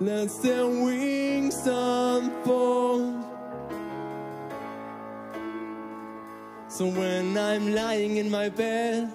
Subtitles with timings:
[0.00, 3.24] lets their wings unfold.
[6.68, 9.10] So when I'm lying in my bed,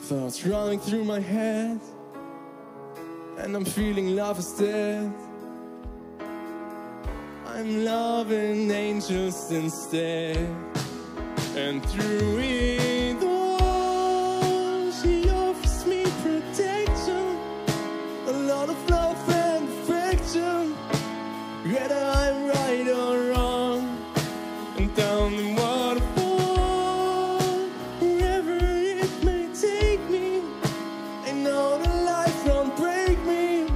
[0.00, 1.80] thoughts running through my head,
[3.38, 5.12] and I'm feeling love is dead.
[7.46, 10.36] I'm loving angels instead,
[11.54, 12.95] and through it
[32.26, 33.66] life won't break me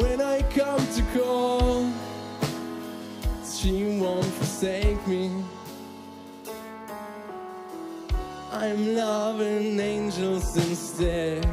[0.00, 1.90] when I come to call.
[3.44, 5.30] She won't forsake me.
[8.52, 11.44] I'm loving angels instead.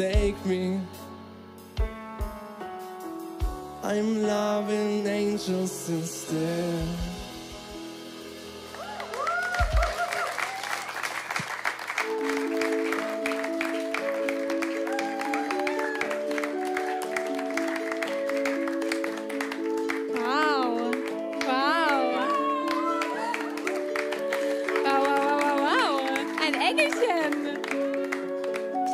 [0.00, 0.80] Forsake me.
[3.82, 6.99] I'm loving angels instead.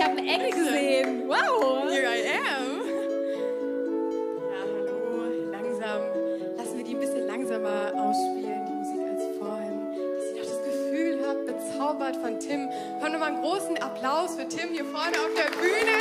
[0.06, 1.28] Habe ein Engel gesehen.
[1.28, 1.90] Wow.
[1.90, 2.80] Here I am.
[4.50, 5.50] Ja, hallo.
[5.50, 6.00] Langsam.
[6.56, 9.86] Lassen wir die ein bisschen langsamer ausspielen, die Musik als vorhin.
[10.16, 12.68] Dass ihr noch das Gefühl habt, bezaubert von Tim.
[13.00, 15.96] Komm nochmal einen großen Applaus für Tim hier vorne auf der Bühne.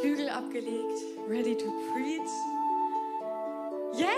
[0.00, 0.98] Flügel abgelegt,
[1.28, 2.23] ready to preach.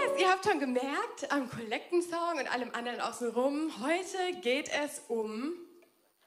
[0.06, 5.54] Yes, ihr habt schon gemerkt, am Kollektensong und allem anderen außenrum, heute geht es um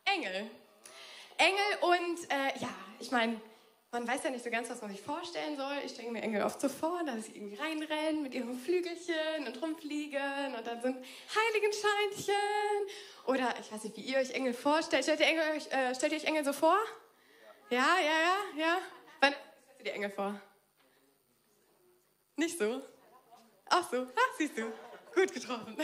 [0.06, 0.50] Engel.
[1.38, 2.69] Engel und, äh, ja,
[3.00, 3.40] ich meine,
[3.91, 5.78] man weiß ja nicht so ganz, was man sich vorstellen soll.
[5.85, 9.62] Ich stelle mir Engel oft so vor, dass sie irgendwie reinrennen mit ihren Flügelchen und
[9.62, 10.97] rumfliegen und dann sind
[11.35, 12.35] Heiligenscheinchen.
[13.28, 15.03] Oder ich weiß nicht, wie ihr euch Engel vorstellt.
[15.03, 16.78] Stellt ihr, Engel, euch, äh, stellt ihr euch Engel so vor?
[17.69, 18.78] Ja, ja, ja, ja.
[19.22, 20.41] Wann stellt ihr die Engel vor?
[22.35, 22.81] Nicht so?
[23.69, 24.72] Ach so, ah, siehst du.
[25.13, 25.78] Gut getroffen.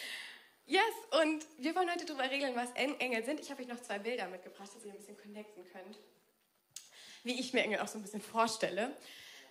[0.66, 0.82] yes,
[1.22, 3.40] und wir wollen heute darüber regeln, was En- Engel sind.
[3.40, 5.98] Ich habe euch noch zwei Bilder mitgebracht, dass ihr ein bisschen connecten könnt.
[7.24, 8.92] Wie ich mir Engel auch so ein bisschen vorstelle.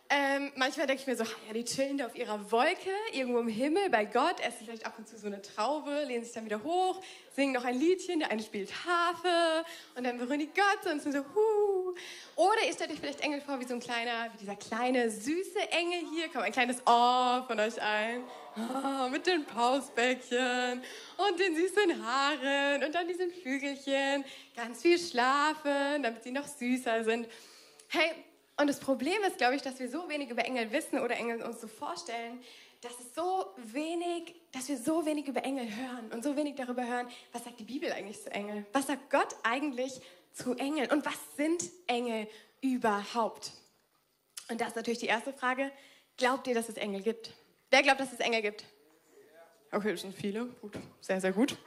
[0.10, 3.50] Ähm, manchmal denke ich mir so, ja, die chillen da auf ihrer Wolke, irgendwo im
[3.50, 6.64] Himmel, bei Gott, essen vielleicht ab und zu so eine Traube, lehnen sich dann wieder
[6.64, 7.04] hoch,
[7.36, 11.12] singen noch ein Liedchen, der eine spielt Harfe und dann berühren die Gott und sind
[11.12, 11.77] so, huh.
[12.36, 15.60] Oder ihr stellt euch vielleicht Engel vor wie so ein kleiner, wie dieser kleine, süße
[15.72, 18.24] Engel hier, kommt ein kleines Oh von euch ein,
[18.56, 20.82] oh, mit den Pausbäckchen
[21.18, 24.26] und den süßen Haaren und dann diesen Flügelchen,
[24.56, 27.28] ganz viel schlafen, damit sie noch süßer sind.
[27.90, 28.12] Hey,
[28.60, 31.44] und das Problem ist, glaube ich, dass wir so wenig über Engel wissen oder Engel
[31.44, 32.42] uns so vorstellen,
[32.82, 36.86] dass es so wenig, dass wir so wenig über Engel hören und so wenig darüber
[36.86, 38.66] hören, was sagt die Bibel eigentlich zu Engeln?
[38.74, 40.00] Was sagt Gott eigentlich
[40.38, 40.92] zu Engeln?
[40.92, 42.28] Und was sind Engel
[42.62, 43.52] überhaupt?
[44.50, 45.72] Und das ist natürlich die erste Frage.
[46.16, 47.34] Glaubt ihr, dass es Engel gibt?
[47.70, 48.64] Wer glaubt, dass es Engel gibt?
[49.72, 50.46] Okay, das sind viele.
[50.62, 51.58] Gut, sehr, sehr gut.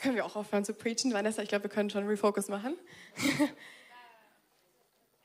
[0.00, 1.42] Können wir auch aufhören zu preachen, Vanessa?
[1.42, 2.76] Ich glaube, wir können schon Refocus machen.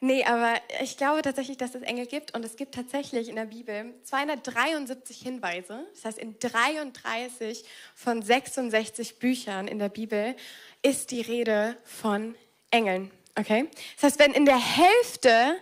[0.03, 3.45] Nee, aber ich glaube tatsächlich, dass es Engel gibt und es gibt tatsächlich in der
[3.45, 5.85] Bibel 273 Hinweise.
[5.93, 7.63] Das heißt, in 33
[7.93, 10.35] von 66 Büchern in der Bibel
[10.81, 12.33] ist die Rede von
[12.71, 13.11] Engeln.
[13.37, 13.69] Okay?
[13.95, 15.57] Das heißt, wenn in der Hälfte,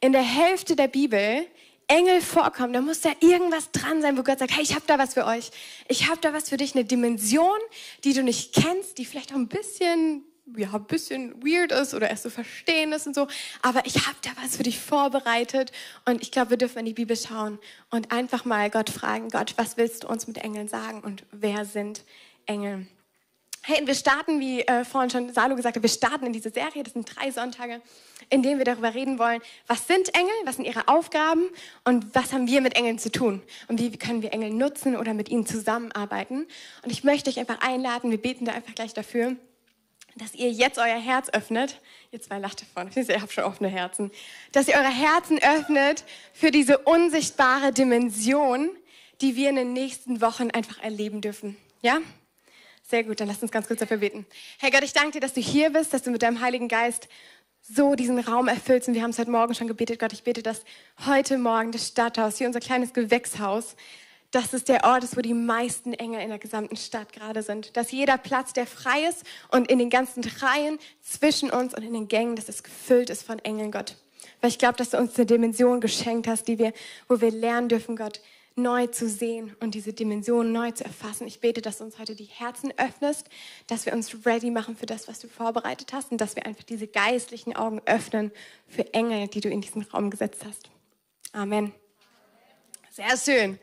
[0.00, 1.46] in der Hälfte der Bibel
[1.88, 4.98] Engel vorkommen, dann muss da irgendwas dran sein, wo Gott sagt, hey, ich habe da
[4.98, 5.50] was für euch.
[5.88, 7.58] Ich habe da was für dich, eine Dimension,
[8.04, 10.24] die du nicht kennst, die vielleicht auch ein bisschen
[10.56, 13.26] ja, ein bisschen weird ist oder erst zu verstehen ist und so.
[13.62, 15.72] Aber ich habe da was für dich vorbereitet
[16.06, 17.58] und ich glaube, wir dürfen in die Bibel schauen
[17.90, 21.64] und einfach mal Gott fragen, Gott, was willst du uns mit Engeln sagen und wer
[21.64, 22.04] sind
[22.46, 22.86] Engel?
[23.70, 26.82] Hey, wir starten, wie äh, vorhin schon Salo gesagt hat, wir starten in diese Serie,
[26.84, 27.82] das sind drei Sonntage,
[28.30, 31.50] in denen wir darüber reden wollen, was sind Engel, was sind ihre Aufgaben
[31.84, 35.12] und was haben wir mit Engeln zu tun und wie können wir Engel nutzen oder
[35.12, 36.46] mit ihnen zusammenarbeiten.
[36.82, 39.36] Und ich möchte euch einfach einladen, wir beten da einfach gleich dafür,
[40.16, 41.78] dass ihr jetzt euer Herz öffnet.
[42.10, 44.10] Ihr zwei lacht davon, ihr habt schon offene Herzen.
[44.52, 48.70] Dass ihr eure Herzen öffnet für diese unsichtbare Dimension,
[49.20, 51.58] die wir in den nächsten Wochen einfach erleben dürfen.
[51.82, 51.98] Ja?
[52.90, 54.24] Sehr gut, dann lasst uns ganz kurz dafür beten.
[54.58, 57.06] Herr Gott, ich danke dir, dass du hier bist, dass du mit deinem Heiligen Geist
[57.60, 58.88] so diesen Raum erfüllst.
[58.88, 59.98] Und wir haben es heute Morgen schon gebetet.
[59.98, 60.62] Gott, ich bete, dass
[61.04, 63.76] heute Morgen das Stadthaus, hier unser kleines Gewächshaus,
[64.30, 67.76] dass es der Ort ist, wo die meisten Engel in der gesamten Stadt gerade sind.
[67.76, 71.92] Dass jeder Platz, der frei ist und in den ganzen Reihen zwischen uns und in
[71.92, 73.96] den Gängen, dass es gefüllt ist von Engeln, Gott.
[74.40, 76.72] Weil ich glaube, dass du uns eine Dimension geschenkt hast, die wir,
[77.06, 78.22] wo wir lernen dürfen, Gott,
[78.58, 81.26] neu zu sehen und diese Dimension neu zu erfassen.
[81.26, 83.28] Ich bete, dass du uns heute die Herzen öffnest,
[83.66, 86.64] dass wir uns ready machen für das, was du vorbereitet hast und dass wir einfach
[86.64, 88.32] diese geistlichen Augen öffnen
[88.66, 90.68] für Engel, die du in diesen Raum gesetzt hast.
[91.32, 91.72] Amen.
[92.90, 93.58] Sehr schön.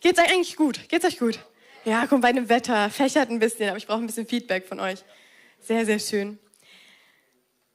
[0.00, 0.88] Geht's euch eigentlich gut?
[0.88, 1.38] Geht's euch gut?
[1.84, 4.80] Ja, komm, bei dem Wetter fächert ein bisschen, aber ich brauche ein bisschen Feedback von
[4.80, 5.04] euch.
[5.60, 6.38] Sehr, sehr schön.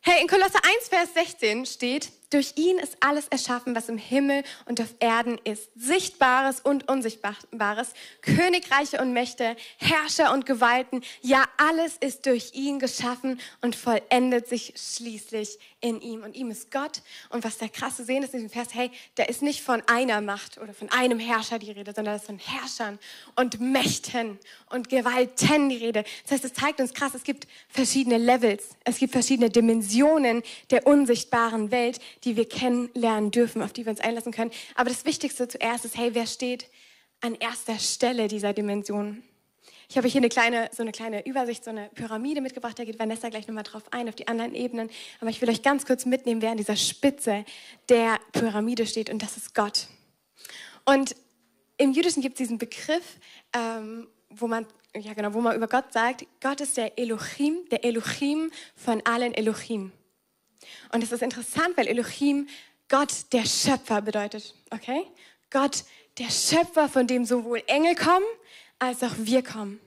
[0.02, 4.44] Hey, in Kolosser 1, Vers 16 steht, durch ihn ist alles erschaffen, was im Himmel
[4.66, 5.70] und auf Erden ist.
[5.76, 7.90] Sichtbares und Unsichtbares,
[8.22, 11.04] Königreiche und Mächte, Herrscher und Gewalten.
[11.22, 16.24] Ja, alles ist durch ihn geschaffen und vollendet sich schließlich in ihm.
[16.24, 17.02] Und ihm ist Gott.
[17.30, 20.22] Und was der krasse sehen ist in diesem Vers, hey, da ist nicht von einer
[20.22, 23.00] Macht oder von einem Herrscher die Rede, sondern es ist von Herrschern
[23.36, 24.40] und Mächten
[24.70, 26.04] und Gewalten die Rede.
[26.24, 30.42] Das heißt, es zeigt uns krass, es gibt verschiedene Levels, es gibt verschiedene Dimensionen
[30.72, 34.52] der unsichtbaren Welt, die wir kennenlernen dürfen, auf die wir uns einlassen können.
[34.76, 36.70] Aber das Wichtigste zuerst ist, hey, wer steht
[37.22, 39.24] an erster Stelle dieser Dimension?
[39.90, 42.80] Ich habe hier eine kleine, so eine kleine Übersicht, so eine Pyramide mitgebracht.
[42.80, 44.90] Da geht Vanessa gleich nochmal drauf ein, auf die anderen Ebenen.
[45.20, 47.46] Aber ich will euch ganz kurz mitnehmen, wer an dieser Spitze
[47.90, 49.10] der Pyramide steht.
[49.10, 49.88] Und das ist Gott.
[50.86, 51.16] Und
[51.78, 53.20] im Jüdischen gibt es diesen Begriff,
[53.54, 54.66] ähm, wo man
[54.96, 59.34] ja genau, wo man über Gott sagt, Gott ist der Elohim, der Elohim von allen
[59.34, 59.92] Elohim.
[60.92, 62.48] Und es ist interessant, weil Elohim
[62.90, 64.56] Gott der Schöpfer bedeutet.
[64.70, 65.04] Okay?
[65.50, 65.84] Gott
[66.18, 68.26] der Schöpfer, von dem sowohl Engel kommen,
[68.80, 69.80] als auch wir kommen.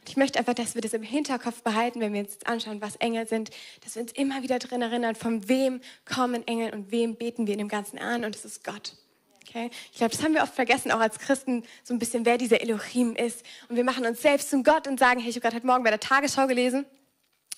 [0.00, 2.80] Und ich möchte einfach, dass wir das im Hinterkopf behalten, wenn wir uns jetzt anschauen,
[2.80, 3.50] was Engel sind,
[3.84, 7.54] dass wir uns immer wieder drin erinnern, von wem kommen Engel und wem beten wir
[7.54, 8.24] in dem Ganzen an.
[8.24, 8.96] Und es ist Gott.
[9.46, 9.70] Okay?
[9.92, 12.60] Ich glaube, das haben wir oft vergessen, auch als Christen, so ein bisschen, wer dieser
[12.60, 13.44] Elohim ist.
[13.68, 15.84] Und wir machen uns selbst zum Gott und sagen, hey, ich habe gerade heute Morgen
[15.84, 16.86] bei der Tagesschau gelesen,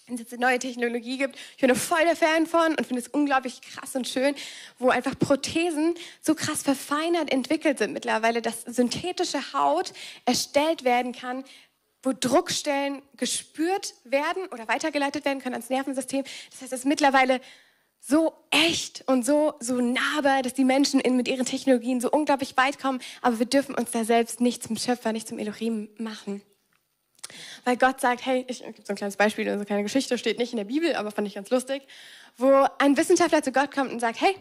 [0.06, 1.36] wenn es jetzt eine neue Technologie gibt.
[1.56, 4.34] Ich bin voll der Fan von und finde es unglaublich krass und schön,
[4.78, 9.92] wo einfach Prothesen so krass verfeinert entwickelt sind mittlerweile, dass synthetische Haut
[10.26, 11.44] erstellt werden kann,
[12.02, 16.24] wo Druckstellen gespürt werden oder weitergeleitet werden können ans Nervensystem.
[16.50, 17.40] Das heißt, es ist mittlerweile
[17.98, 22.54] so echt und so, so nahbar, dass die Menschen in, mit ihren Technologien so unglaublich
[22.58, 23.00] weit kommen.
[23.22, 26.42] Aber wir dürfen uns da selbst nicht zum Schöpfer, nicht zum Elohim machen.
[27.64, 30.38] Weil Gott sagt, hey, ich gebe so ein kleines Beispiel, so eine kleine Geschichte steht
[30.38, 31.82] nicht in der Bibel, aber fand ich ganz lustig,
[32.36, 34.36] wo ein Wissenschaftler zu Gott kommt und sagt, hey,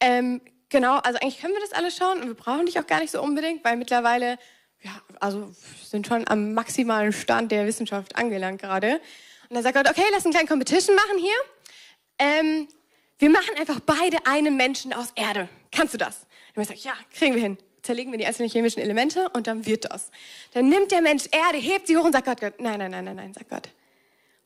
[0.00, 3.00] ähm, genau, also eigentlich können wir das alles schauen und wir brauchen dich auch gar
[3.00, 4.38] nicht so unbedingt, weil mittlerweile,
[4.82, 5.52] ja, also
[5.84, 9.00] sind schon am maximalen Stand der Wissenschaft angelangt gerade.
[9.48, 11.36] Und dann sagt Gott, okay, lass einen kleinen Competition machen hier.
[12.18, 12.68] Ähm,
[13.18, 15.48] wir machen einfach beide einen Menschen aus Erde.
[15.70, 16.26] Kannst du das?
[16.54, 19.66] Und ich sage, ja, kriegen wir hin zerlegen wir die einzelnen chemischen Elemente und dann
[19.66, 20.10] wird das.
[20.52, 23.04] Dann nimmt der Mensch Erde, hebt sie hoch und sagt Gott, Gott nein, nein, nein,
[23.04, 23.68] nein, nein, sagt Gott.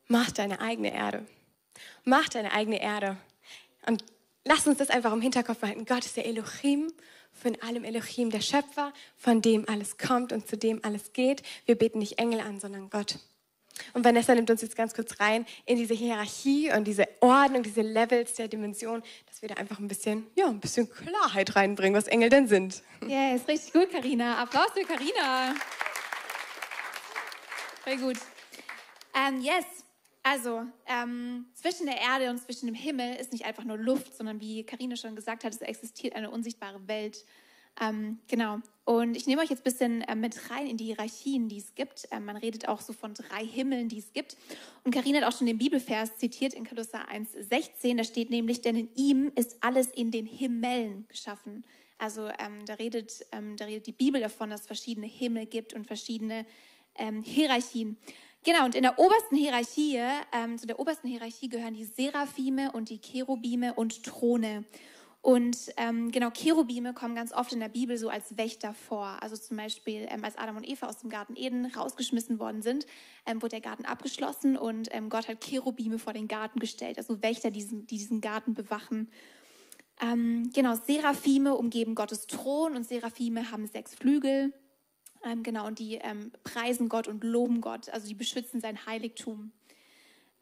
[0.08, 1.26] Mach deine eigene Erde.
[2.04, 3.16] Mach deine eigene Erde.
[3.86, 4.04] Und
[4.44, 5.84] lass uns das einfach im Hinterkopf behalten.
[5.84, 6.92] Gott ist der Elohim
[7.32, 11.42] von allem Elohim, der Schöpfer, von dem alles kommt und zu dem alles geht.
[11.66, 13.18] Wir beten nicht Engel an, sondern Gott.
[13.94, 17.82] Und Vanessa nimmt uns jetzt ganz kurz rein in diese Hierarchie und diese Ordnung, diese
[17.82, 22.08] Levels der Dimension, dass wir da einfach ein bisschen, ja, ein bisschen Klarheit reinbringen, was
[22.08, 22.82] Engel denn sind.
[23.34, 24.42] Ist richtig gut, Karina.
[24.42, 25.54] Applaus für Karina.
[27.84, 28.16] Voll gut.
[29.14, 29.64] Ähm, yes,
[30.22, 34.40] also ähm, zwischen der Erde und zwischen dem Himmel ist nicht einfach nur Luft, sondern
[34.40, 37.24] wie Karina schon gesagt hat, es existiert eine unsichtbare Welt.
[37.80, 38.58] Ähm, genau.
[38.84, 41.74] Und ich nehme euch jetzt ein bisschen äh, mit rein in die Hierarchien, die es
[41.74, 42.08] gibt.
[42.10, 44.36] Ähm, man redet auch so von drei Himmeln, die es gibt.
[44.82, 47.96] Und Karina hat auch schon den Bibelvers zitiert in Kolosser 1,16.
[47.96, 51.64] Da steht nämlich, denn in ihm ist alles in den Himmelen geschaffen.
[51.98, 55.74] Also ähm, da, redet, ähm, da redet die Bibel davon, dass es verschiedene Himmel gibt
[55.74, 56.46] und verschiedene
[56.94, 57.98] ähm, Hierarchien.
[58.44, 60.00] Genau, und in der obersten Hierarchie,
[60.32, 64.64] ähm, zu der obersten Hierarchie gehören die Seraphime und die Cherubime und Throne.
[65.20, 69.18] Und ähm, genau, Cherubime kommen ganz oft in der Bibel so als Wächter vor.
[69.20, 72.86] Also zum Beispiel, ähm, als Adam und Eva aus dem Garten Eden rausgeschmissen worden sind,
[73.26, 77.20] ähm, wurde der Garten abgeschlossen und ähm, Gott hat Cherubime vor den Garten gestellt, also
[77.20, 79.10] Wächter, die diesen, die diesen Garten bewachen.
[80.00, 84.52] Ähm, genau, Seraphime umgeben Gottes Thron und Seraphime haben sechs Flügel.
[85.24, 85.98] Ähm, genau, und die
[86.44, 89.50] preisen Gott und loben Gott, also die beschützen sein Heiligtum.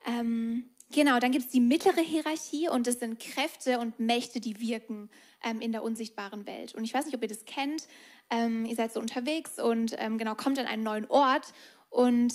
[0.07, 4.61] Ähm, Genau, dann gibt es die mittlere Hierarchie und das sind Kräfte und Mächte, die
[4.61, 5.11] wirken
[5.45, 6.75] ähm, in der unsichtbaren Welt.
[6.75, 7.89] Und ich weiß nicht, ob ihr das kennt.
[8.31, 11.53] Ähm, ihr seid so unterwegs und ähm, genau kommt an einen neuen Ort
[11.91, 12.33] und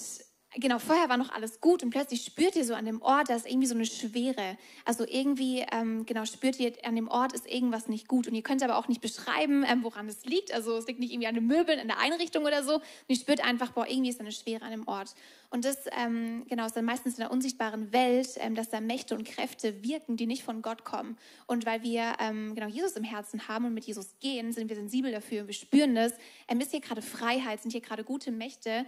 [0.55, 3.35] genau, vorher war noch alles gut und plötzlich spürt ihr so an dem Ort, da
[3.35, 4.57] ist irgendwie so eine Schwere.
[4.85, 8.27] Also irgendwie, ähm, genau, spürt ihr, an dem Ort ist irgendwas nicht gut.
[8.27, 10.53] Und ihr könnt aber auch nicht beschreiben, ähm, woran es liegt.
[10.53, 12.75] Also es liegt nicht irgendwie an den Möbeln, in der Einrichtung oder so.
[12.75, 15.15] Und ihr spürt einfach, boah, irgendwie ist da eine Schwere an dem Ort.
[15.49, 19.15] Und das, ähm, genau, ist dann meistens in der unsichtbaren Welt, ähm, dass da Mächte
[19.15, 21.17] und Kräfte wirken, die nicht von Gott kommen.
[21.45, 24.75] Und weil wir, ähm, genau, Jesus im Herzen haben und mit Jesus gehen, sind wir
[24.75, 26.13] sensibel dafür und wir spüren das.
[26.47, 28.85] Ähm, ist hier gerade Freiheit, sind hier gerade gute Mächte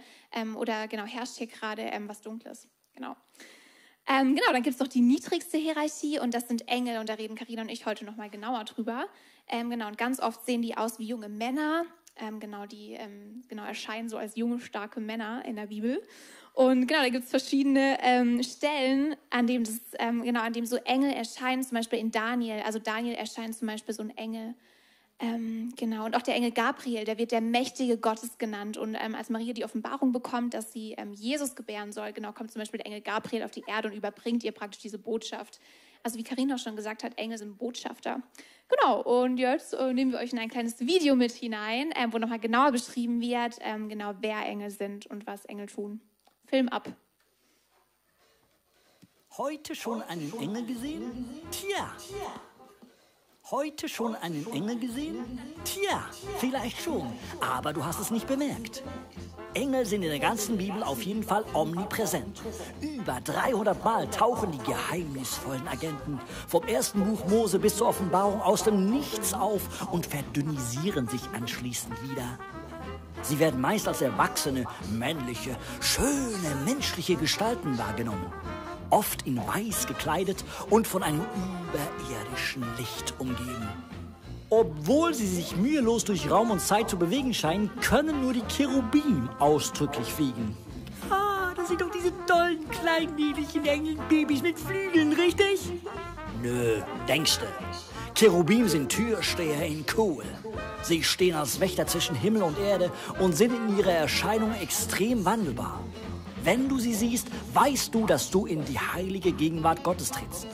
[0.56, 2.68] oder genau, herrscht hier gerade ähm, was Dunkles.
[2.94, 3.16] Genau.
[4.06, 7.14] Ähm, genau, dann gibt es noch die niedrigste Hierarchie und das sind Engel und da
[7.14, 9.06] reden Karina und ich heute nochmal genauer drüber.
[9.48, 11.86] Ähm, genau, und ganz oft sehen die aus wie junge Männer.
[12.16, 16.02] Ähm, genau, die ähm, genau, erscheinen so als junge, starke Männer in der Bibel.
[16.52, 20.66] Und genau, da gibt es verschiedene ähm, Stellen, an dem, das, ähm, genau, an dem
[20.66, 22.60] so Engel erscheinen, zum Beispiel in Daniel.
[22.60, 24.54] Also Daniel erscheint zum Beispiel so ein Engel.
[25.20, 28.76] Ähm, genau, und auch der Engel Gabriel, der wird der mächtige Gottes genannt.
[28.76, 32.50] Und ähm, als Maria die Offenbarung bekommt, dass sie ähm, Jesus gebären soll, genau, kommt
[32.50, 35.60] zum Beispiel der Engel Gabriel auf die Erde und überbringt ihr praktisch diese Botschaft.
[36.02, 38.22] Also wie Karina schon gesagt hat, Engel sind Botschafter.
[38.68, 42.18] Genau, und jetzt äh, nehmen wir euch in ein kleines Video mit hinein, äh, wo
[42.18, 46.00] nochmal genauer beschrieben wird, ähm, genau wer Engel sind und was Engel tun.
[46.44, 46.92] Film ab.
[49.38, 51.28] Heute schon einen Engel gesehen?
[51.50, 51.96] Tja.
[53.50, 55.38] Heute schon einen Engel gesehen?
[55.64, 56.02] Tja,
[56.38, 58.82] vielleicht schon, aber du hast es nicht bemerkt.
[59.52, 62.40] Engel sind in der ganzen Bibel auf jeden Fall omnipräsent.
[62.80, 68.64] Über 300 Mal tauchen die geheimnisvollen Agenten vom ersten Buch Mose bis zur Offenbarung aus
[68.64, 72.38] dem Nichts auf und verdünnisieren sich anschließend wieder.
[73.20, 78.32] Sie werden meist als erwachsene, männliche, schöne, menschliche Gestalten wahrgenommen.
[78.90, 83.68] Oft in weiß gekleidet und von einem überirdischen Licht umgeben.
[84.50, 89.28] Obwohl sie sich mühelos durch Raum und Zeit zu bewegen scheinen, können nur die Cherubim
[89.38, 90.56] ausdrücklich fliegen.
[91.10, 95.72] Ah, das sind doch diese tollen, kleinen, niedlichen Engelbabys mit Flügeln, richtig?
[96.42, 97.46] Nö, denkste.
[98.14, 100.24] Cherubim sind Türsteher in Kohl.
[100.82, 105.80] Sie stehen als Wächter zwischen Himmel und Erde und sind in ihrer Erscheinung extrem wandelbar.
[106.44, 110.46] Wenn du sie siehst, weißt du, dass du in die heilige Gegenwart Gottes trittst.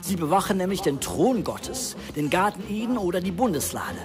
[0.00, 3.98] Sie bewachen nämlich den Thron Gottes, den Garten Eden oder die Bundeslade.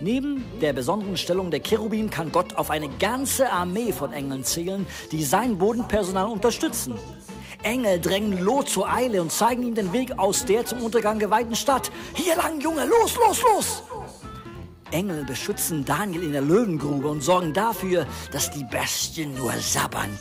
[0.00, 4.84] Neben der besonderen Stellung der Cherubim kann Gott auf eine ganze Armee von Engeln zählen,
[5.12, 6.94] die sein Bodenpersonal unterstützen.
[7.62, 11.54] Engel drängen Lot zur Eile und zeigen ihm den Weg aus der zum Untergang geweihten
[11.54, 11.92] Stadt.
[12.14, 13.82] Hier lang, Junge, los, los, los!
[14.94, 20.16] Engel beschützen Daniel in der Löwengrube und sorgen dafür, dass die Bestien nur sabbern.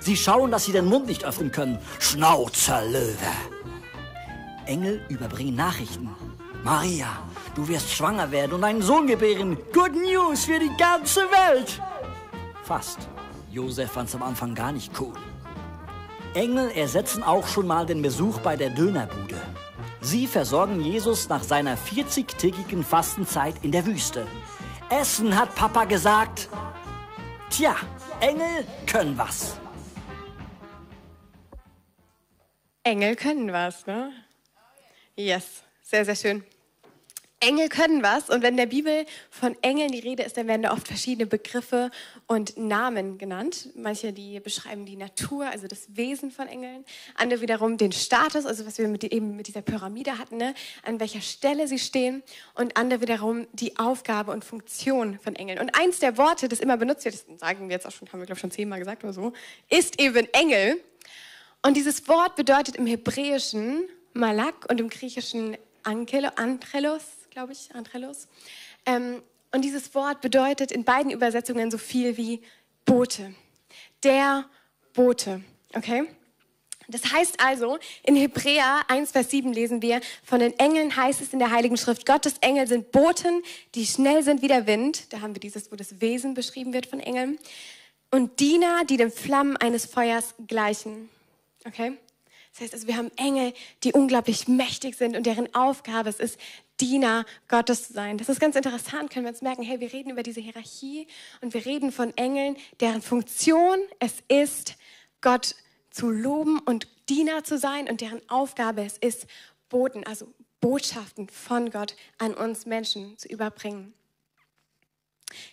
[0.00, 1.78] Sie schauen, dass sie den Mund nicht öffnen können.
[1.98, 3.32] Schnauzer Löwe.
[4.64, 6.08] Engel überbringen Nachrichten.
[6.62, 7.18] Maria,
[7.54, 9.58] du wirst schwanger werden und einen Sohn gebären.
[9.74, 11.82] Good News für die ganze Welt.
[12.62, 12.98] Fast.
[13.52, 15.12] Josef fand es am Anfang gar nicht cool.
[16.32, 19.40] Engel ersetzen auch schon mal den Besuch bei der Dönerbude.
[20.04, 24.26] Sie versorgen Jesus nach seiner 40-tägigen Fastenzeit in der Wüste.
[24.90, 26.50] Essen hat Papa gesagt.
[27.48, 27.74] Tja,
[28.20, 29.56] Engel können was.
[32.82, 34.12] Engel können was, ne?
[35.16, 36.44] Yes, sehr, sehr schön.
[37.46, 40.62] Engel können was und wenn in der Bibel von Engeln die Rede ist, dann werden
[40.62, 41.90] da oft verschiedene Begriffe
[42.26, 43.68] und Namen genannt.
[43.74, 46.86] Manche, die beschreiben die Natur, also das Wesen von Engeln.
[47.16, 50.54] Andere wiederum den Status, also was wir mit, eben mit dieser Pyramide hatten, ne?
[50.84, 52.22] an welcher Stelle sie stehen.
[52.54, 55.58] Und andere wiederum die Aufgabe und Funktion von Engeln.
[55.58, 58.20] Und eins der Worte, das immer benutzt wird, das sagen wir jetzt auch schon, haben
[58.20, 59.34] wir glaube ich schon zehnmal gesagt oder so,
[59.68, 60.80] ist eben Engel.
[61.62, 63.84] Und dieses Wort bedeutet im Hebräischen
[64.14, 67.02] Malak und im Griechischen Angelo, Antrelos,
[67.34, 68.28] glaube ich, Andrelos.
[68.86, 69.20] Ähm,
[69.52, 72.40] und dieses Wort bedeutet in beiden Übersetzungen so viel wie
[72.84, 73.34] Bote.
[74.04, 74.44] Der
[74.92, 75.42] Bote,
[75.74, 76.04] okay?
[76.86, 81.32] Das heißt also, in Hebräer 1, Vers 7 lesen wir, von den Engeln heißt es
[81.32, 83.42] in der Heiligen Schrift, Gottes Engel sind Boten,
[83.74, 85.12] die schnell sind wie der Wind.
[85.12, 87.40] Da haben wir dieses, wo das Wesen beschrieben wird von Engeln.
[88.12, 91.08] Und Diener, die den Flammen eines Feuers gleichen.
[91.66, 91.94] Okay?
[92.54, 96.38] Das heißt also, wir haben Engel, die unglaublich mächtig sind und deren Aufgabe es ist,
[96.80, 98.18] Diener Gottes zu sein.
[98.18, 101.06] Das ist ganz interessant, können wir uns merken, hey, wir reden über diese Hierarchie
[101.40, 104.74] und wir reden von Engeln, deren Funktion es ist,
[105.20, 105.54] Gott
[105.90, 109.26] zu loben und Diener zu sein und deren Aufgabe es ist,
[109.68, 110.26] Boten, also
[110.60, 113.94] Botschaften von Gott an uns Menschen zu überbringen.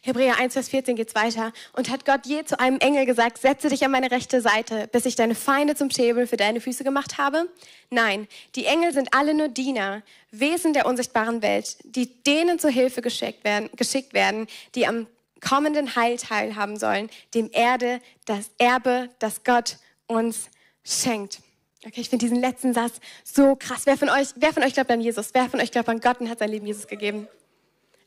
[0.01, 1.53] Hebräer 1, Vers 14 geht's weiter.
[1.73, 5.05] Und hat Gott je zu einem Engel gesagt, setze dich an meine rechte Seite, bis
[5.05, 7.47] ich deine Feinde zum Schäbel für deine Füße gemacht habe?
[7.89, 10.01] Nein, die Engel sind alle nur Diener,
[10.31, 15.07] Wesen der unsichtbaren Welt, die denen zur Hilfe geschickt werden, geschickt werden die am
[15.41, 20.49] kommenden Heil teilhaben sollen, dem Erde, das Erbe, das Gott uns
[20.83, 21.39] schenkt.
[21.83, 23.81] Okay, ich finde diesen letzten Satz so krass.
[23.85, 25.33] Wer von euch, wer von euch glaubt an Jesus?
[25.33, 27.27] Wer von euch glaubt an Gott und hat sein Leben Jesus gegeben?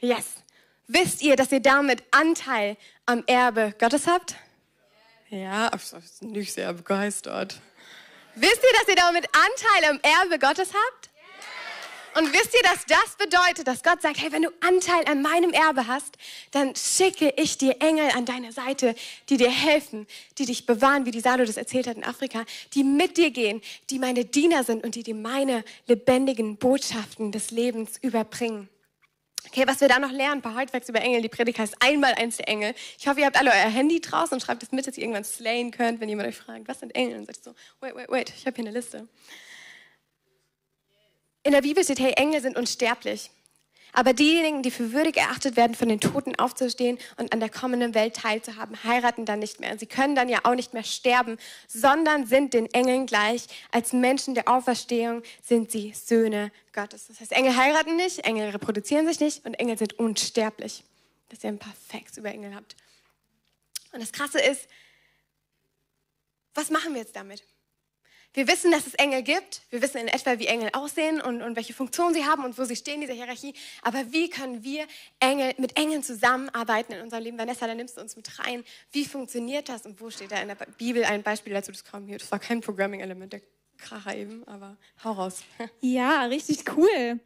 [0.00, 0.43] Yes.
[0.86, 2.76] Wisst ihr, dass ihr damit Anteil
[3.06, 4.36] am Erbe Gottes habt?
[5.30, 7.60] Ja, ich bin nicht sehr begeistert.
[8.34, 11.10] Wisst ihr, dass ihr damit Anteil am Erbe Gottes habt?
[12.16, 15.50] Und wisst ihr, dass das bedeutet, dass Gott sagt, hey, wenn du Anteil an meinem
[15.50, 16.16] Erbe hast,
[16.52, 18.94] dann schicke ich dir Engel an deine Seite,
[19.28, 20.06] die dir helfen,
[20.38, 23.62] die dich bewahren, wie die Salo das erzählt hat in Afrika, die mit dir gehen,
[23.90, 28.68] die meine Diener sind und die dir meine lebendigen Botschaften des Lebens überbringen.
[29.54, 31.22] Okay, was wir da noch lernen, ein paar Hardfacts über Engel.
[31.22, 32.74] Die Predigt heißt einmal eins der Engel.
[32.98, 35.22] Ich hoffe, ihr habt alle euer Handy draußen und schreibt es mit, dass ihr irgendwann
[35.22, 37.20] slayen könnt, wenn jemand euch fragt, was sind Engel?
[37.20, 39.06] Und sagt so, wait, wait, wait, ich habe hier eine Liste.
[41.44, 43.30] In der Bibel steht, hey, Engel sind unsterblich.
[43.94, 47.94] Aber diejenigen, die für würdig erachtet werden, von den Toten aufzustehen und an der kommenden
[47.94, 49.78] Welt teilzuhaben, heiraten dann nicht mehr.
[49.78, 53.46] Sie können dann ja auch nicht mehr sterben, sondern sind den Engeln gleich.
[53.70, 57.06] Als Menschen der Auferstehung sind sie Söhne Gottes.
[57.06, 60.82] Das heißt, Engel heiraten nicht, Engel reproduzieren sich nicht und Engel sind unsterblich.
[61.28, 62.74] Dass ihr ein paar Facts über Engel habt.
[63.92, 64.68] Und das Krasse ist,
[66.52, 67.44] was machen wir jetzt damit?
[68.34, 69.62] Wir wissen, dass es Engel gibt.
[69.70, 72.64] Wir wissen in etwa, wie Engel aussehen und, und welche Funktion sie haben und wo
[72.64, 73.54] sie stehen in dieser Hierarchie.
[73.80, 74.86] Aber wie können wir
[75.20, 77.38] Engel, mit Engeln zusammenarbeiten in unserem Leben?
[77.38, 78.64] Vanessa, da nimmst du uns mit rein.
[78.90, 81.70] Wie funktioniert das und wo steht da in der Bibel ein Beispiel dazu?
[81.70, 82.18] Das kam hier.
[82.18, 83.40] Das war kein Programming-Element, der
[83.78, 85.42] Kracher eben, aber hau raus.
[85.80, 87.20] Ja, richtig cool.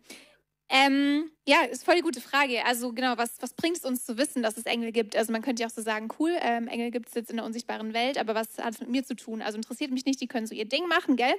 [0.71, 2.63] Ähm, ja, ist voll die gute Frage.
[2.67, 5.17] Also genau, was, was bringt es uns zu wissen, dass es Engel gibt?
[5.17, 7.47] Also man könnte ja auch so sagen, cool, ähm, Engel gibt es jetzt in der
[7.47, 9.41] unsichtbaren Welt, aber was hat es mit mir zu tun?
[9.41, 11.33] Also interessiert mich nicht, die können so ihr Ding machen, gell?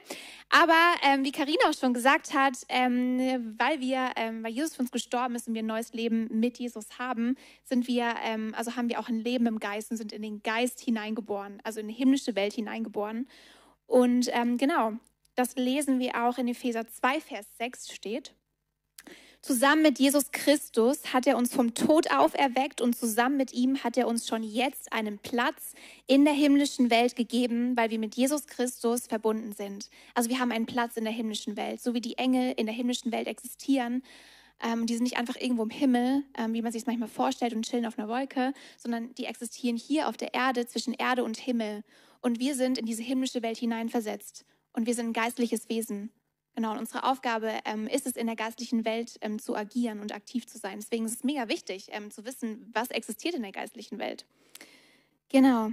[0.49, 4.81] Aber ähm, wie Karina auch schon gesagt hat, ähm, weil wir, ähm, weil Jesus für
[4.81, 8.75] uns gestorben ist und wir ein neues Leben mit Jesus haben, sind wir, ähm, also
[8.75, 11.87] haben wir auch ein Leben im Geist und sind in den Geist hineingeboren, also in
[11.87, 13.27] die himmlische Welt hineingeboren.
[13.85, 14.93] Und genau,
[15.33, 18.35] das lesen wir auch in Epheser 2, Vers 6 steht.
[19.41, 23.95] Zusammen mit Jesus Christus hat er uns vom Tod auferweckt und zusammen mit ihm hat
[23.95, 25.73] er uns schon jetzt einen Platz
[26.07, 29.89] in der himmlischen Welt gegeben, weil wir mit Jesus Christus verbunden sind.
[30.13, 32.75] Also wir haben einen Platz in der himmlischen Welt, so wie die Engel in der
[32.75, 34.03] himmlischen Welt existieren.
[34.61, 37.53] Ähm, die sind nicht einfach irgendwo im Himmel, ähm, wie man sich es manchmal vorstellt
[37.53, 41.37] und chillen auf einer Wolke, sondern die existieren hier auf der Erde zwischen Erde und
[41.37, 41.85] Himmel.
[42.19, 44.43] Und wir sind in diese himmlische Welt hineinversetzt.
[44.73, 46.11] Und wir sind ein geistliches Wesen.
[46.55, 50.13] Genau, und unsere Aufgabe ähm, ist es, in der geistlichen Welt ähm, zu agieren und
[50.13, 50.79] aktiv zu sein.
[50.79, 54.25] Deswegen ist es mega wichtig, ähm, zu wissen, was existiert in der geistlichen Welt.
[55.29, 55.71] Genau.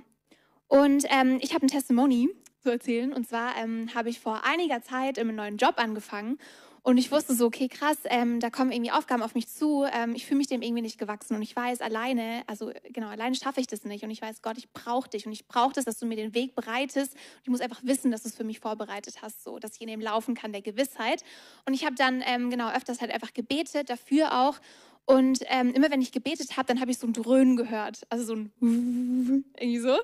[0.69, 2.29] Und ähm, ich habe ein Testimony
[2.67, 3.13] zu erzählen.
[3.13, 6.39] Und zwar ähm, habe ich vor einiger Zeit einen neuen Job angefangen
[6.87, 9.85] und ich wusste so, okay, krass, ähm, da kommen irgendwie Aufgaben auf mich zu.
[9.93, 13.35] Ähm, ich fühle mich dem irgendwie nicht gewachsen und ich weiß, alleine, also genau, alleine
[13.35, 14.05] schaffe ich das nicht.
[14.05, 16.33] Und ich weiß, Gott, ich brauche dich und ich brauche das, dass du mir den
[16.33, 17.15] Weg bereitest.
[17.15, 19.81] Und ich muss einfach wissen, dass du es für mich vorbereitet hast, so, dass ich
[19.81, 21.25] in dem laufen kann der Gewissheit.
[21.65, 24.61] Und ich habe dann ähm, genau öfters halt einfach gebetet, dafür auch.
[25.09, 28.03] Und ähm, immer wenn ich gebetet habe, dann habe ich so ein Dröhnen gehört.
[28.09, 28.51] Also so ein
[29.57, 29.97] irgendwie so.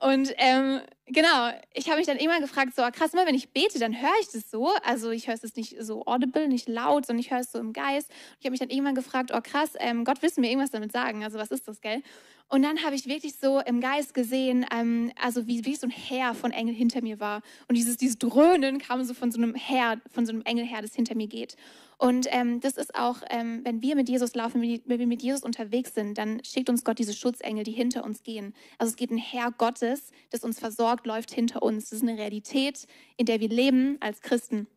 [0.00, 3.50] Und ähm, genau, ich habe mich dann immer gefragt, so ah, krass, immer wenn ich
[3.50, 4.70] bete, dann höre ich das so.
[4.84, 7.74] Also ich höre es nicht so audible, nicht laut, sondern ich höre es so im
[7.74, 8.08] Geist.
[8.08, 10.92] Und ich habe mich dann irgendwann gefragt, oh krass, ähm, Gott willst mir irgendwas damit
[10.92, 11.24] sagen?
[11.24, 12.02] Also was ist das, gell?
[12.50, 15.90] Und dann habe ich wirklich so im Geist gesehen, ähm, also wie, wie so ein
[15.90, 17.42] Heer von Engeln hinter mir war.
[17.68, 20.94] Und dieses, dieses Dröhnen kam so von so einem Heer, von so einem Engelheer, das
[20.94, 21.56] hinter mir geht.
[21.98, 25.42] Und ähm, das ist auch, ähm, wenn wir mit Jesus laufen, wenn wir mit Jesus
[25.42, 28.54] unterwegs sind, dann schickt uns Gott diese Schutzengel, die hinter uns gehen.
[28.78, 31.90] Also es geht ein Herr Gottes, das uns versorgt, läuft hinter uns.
[31.90, 32.86] Das ist eine Realität,
[33.18, 34.68] in der wir leben als Christen.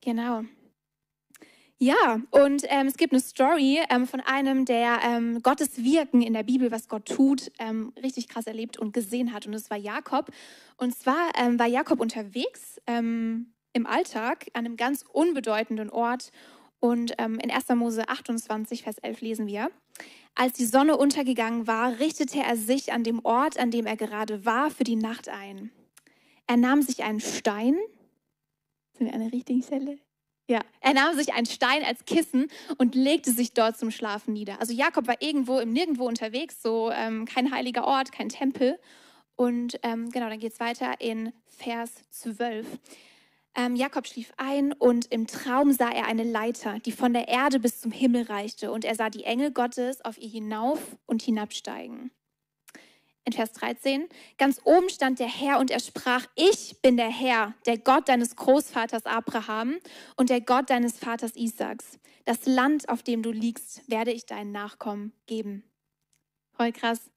[0.00, 0.44] Genau.
[1.84, 6.32] Ja, und ähm, es gibt eine Story ähm, von einem, der ähm, Gottes Wirken in
[6.32, 9.44] der Bibel, was Gott tut, ähm, richtig krass erlebt und gesehen hat.
[9.44, 10.30] Und das war Jakob.
[10.78, 16.30] Und zwar ähm, war Jakob unterwegs ähm, im Alltag an einem ganz unbedeutenden Ort.
[16.80, 17.68] Und in 1.
[17.74, 19.70] Mose 28, Vers 11 lesen wir,
[20.34, 24.46] als die Sonne untergegangen war, richtete er sich an dem Ort, an dem er gerade
[24.46, 25.70] war, für die Nacht ein.
[26.46, 27.76] Er nahm sich einen Stein.
[28.96, 29.98] Sind wir an der richtigen Stelle?
[30.46, 34.60] Ja, er nahm sich einen Stein als Kissen und legte sich dort zum Schlafen nieder.
[34.60, 38.78] Also Jakob war irgendwo im Nirgendwo unterwegs, so ähm, kein heiliger Ort, kein Tempel.
[39.36, 42.66] Und ähm, genau, dann geht es weiter in Vers 12.
[43.56, 47.58] Ähm, Jakob schlief ein und im Traum sah er eine Leiter, die von der Erde
[47.58, 48.70] bis zum Himmel reichte.
[48.70, 52.10] Und er sah die Engel Gottes auf ihr hinauf und hinabsteigen
[53.24, 54.06] in Vers 13,
[54.36, 58.36] ganz oben stand der Herr und er sprach, ich bin der Herr, der Gott deines
[58.36, 59.78] Großvaters Abraham
[60.16, 61.98] und der Gott deines Vaters Isaaks.
[62.26, 65.64] Das Land, auf dem du liegst, werde ich deinen Nachkommen geben.
[66.52, 67.10] Voll krass.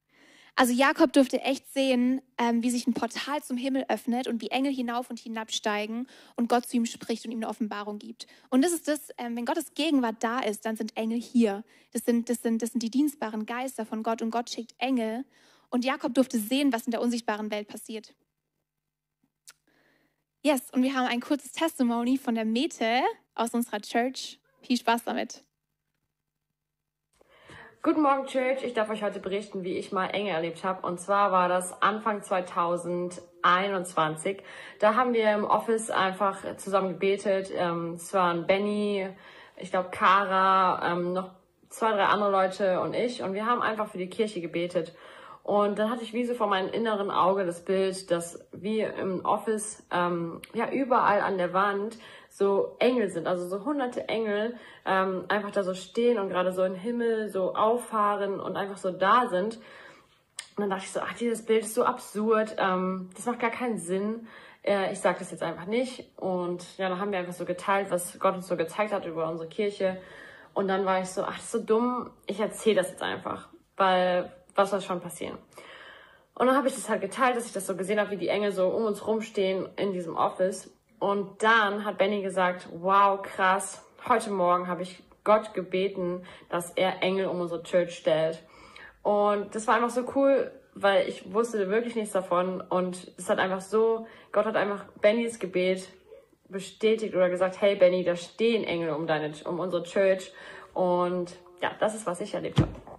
[0.56, 4.48] Also Jakob durfte echt sehen, ähm, wie sich ein Portal zum Himmel öffnet und wie
[4.48, 8.26] Engel hinauf und hinabsteigen und Gott zu ihm spricht und ihm eine Offenbarung gibt.
[8.50, 11.62] Und das ist das, ähm, wenn Gottes Gegenwart da ist, dann sind Engel hier.
[11.92, 15.24] Das sind, das, sind, das sind die dienstbaren Geister von Gott und Gott schickt Engel
[15.70, 18.14] und Jakob durfte sehen, was in der unsichtbaren Welt passiert.
[20.42, 23.02] Yes, und wir haben ein kurzes Testimony von der Mete
[23.34, 24.38] aus unserer Church.
[24.62, 25.44] Viel Spaß damit.
[27.82, 28.64] Guten Morgen, Church.
[28.64, 30.86] Ich darf euch heute berichten, wie ich mal Enge erlebt habe.
[30.86, 34.42] Und zwar war das Anfang 2021.
[34.80, 37.52] Da haben wir im Office einfach zusammen gebetet.
[37.54, 39.08] Ähm, es waren Benny,
[39.56, 41.30] ich glaube Kara, ähm, noch
[41.68, 43.22] zwei, drei andere Leute und ich.
[43.22, 44.94] Und wir haben einfach für die Kirche gebetet.
[45.48, 49.24] Und dann hatte ich wie so vor meinem inneren Auge das Bild, dass wir im
[49.24, 51.96] Office ähm, ja überall an der Wand
[52.28, 56.64] so Engel sind, also so hunderte Engel ähm, einfach da so stehen und gerade so
[56.64, 59.56] im Himmel so auffahren und einfach so da sind.
[59.56, 63.50] Und dann dachte ich so, ach, dieses Bild ist so absurd, ähm, das macht gar
[63.50, 64.26] keinen Sinn.
[64.62, 66.04] Äh, ich sage das jetzt einfach nicht.
[66.18, 69.26] Und ja, dann haben wir einfach so geteilt, was Gott uns so gezeigt hat über
[69.30, 69.98] unsere Kirche.
[70.52, 73.48] Und dann war ich so, ach, das ist so dumm, ich erzähle das jetzt einfach.
[73.78, 75.38] Weil was soll schon passieren?
[76.34, 78.28] Und dann habe ich das halt geteilt, dass ich das so gesehen habe, wie die
[78.28, 80.70] Engel so um uns rumstehen in diesem Office.
[80.98, 87.02] Und dann hat Benny gesagt, wow, krass, heute Morgen habe ich Gott gebeten, dass er
[87.02, 88.42] Engel um unsere Church stellt.
[89.02, 92.60] Und das war einfach so cool, weil ich wusste wirklich nichts davon.
[92.60, 95.88] Und es hat einfach so, Gott hat einfach Bennys Gebet
[96.48, 100.32] bestätigt oder gesagt, hey Benny, da stehen Engel um deine, um unsere Church.
[100.72, 102.97] Und ja, das ist, was ich erlebt habe.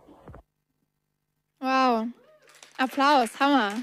[1.59, 2.07] Wow.
[2.77, 3.73] Applaus, Hammer.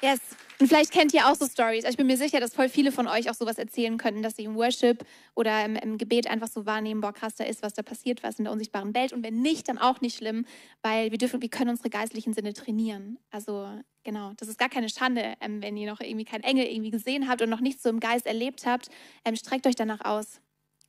[0.00, 0.20] Yes.
[0.60, 1.84] Und vielleicht kennt ihr auch so Stories.
[1.84, 4.44] Ich bin mir sicher, dass voll viele von euch auch sowas erzählen könnten, dass sie
[4.44, 7.82] im Worship oder im, im, Gebet einfach so wahrnehmen, boah, krass, da ist was da
[7.82, 9.12] passiert, was in der unsichtbaren Welt.
[9.12, 10.46] Und wenn nicht, dann auch nicht schlimm,
[10.82, 13.18] weil wir dürfen, wir können unsere geistlichen Sinne trainieren.
[13.30, 13.68] Also
[14.04, 17.28] genau, das ist gar keine Schande, ähm, wenn ihr noch irgendwie keinen Engel irgendwie gesehen
[17.28, 18.88] habt und noch nichts so im Geist erlebt habt.
[19.24, 20.40] Ähm, streckt euch danach aus.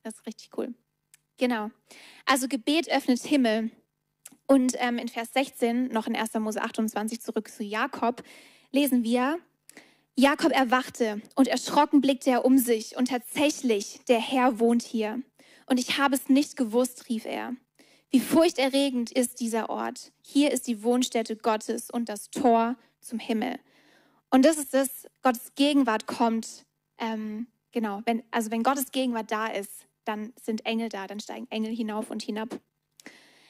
[0.04, 0.74] Das ist richtig cool.
[1.38, 1.70] Genau.
[2.24, 3.72] Also Gebet öffnet Himmel.
[4.46, 6.34] Und ähm, in Vers 16, noch in 1.
[6.34, 8.22] Mose 28 zurück zu Jakob,
[8.70, 9.38] lesen wir,
[10.14, 15.20] Jakob erwachte und erschrocken blickte er um sich und tatsächlich, der Herr wohnt hier.
[15.66, 17.54] Und ich habe es nicht gewusst, rief er.
[18.10, 20.12] Wie furchterregend ist dieser Ort.
[20.22, 23.58] Hier ist die Wohnstätte Gottes und das Tor zum Himmel.
[24.30, 26.64] Und das ist das, Gottes Gegenwart kommt,
[26.98, 31.46] ähm, genau, wenn, also wenn Gottes Gegenwart da ist, dann sind Engel da, dann steigen
[31.50, 32.60] Engel hinauf und hinab.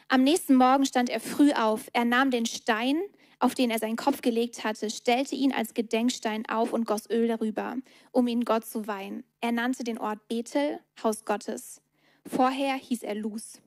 [0.09, 1.89] Am nächsten Morgen stand er früh auf.
[1.93, 3.01] Er nahm den Stein,
[3.41, 7.27] auf den er seinen Kopf gelegt hatte, stellte ihn als Gedenkstein auf und goss Öl
[7.27, 7.77] darüber,
[8.13, 9.25] um ihn Gott zu weihen.
[9.41, 11.83] Er nannte den Ort Bethel, Haus Gottes.
[12.25, 13.61] Vorher hieß er Luz.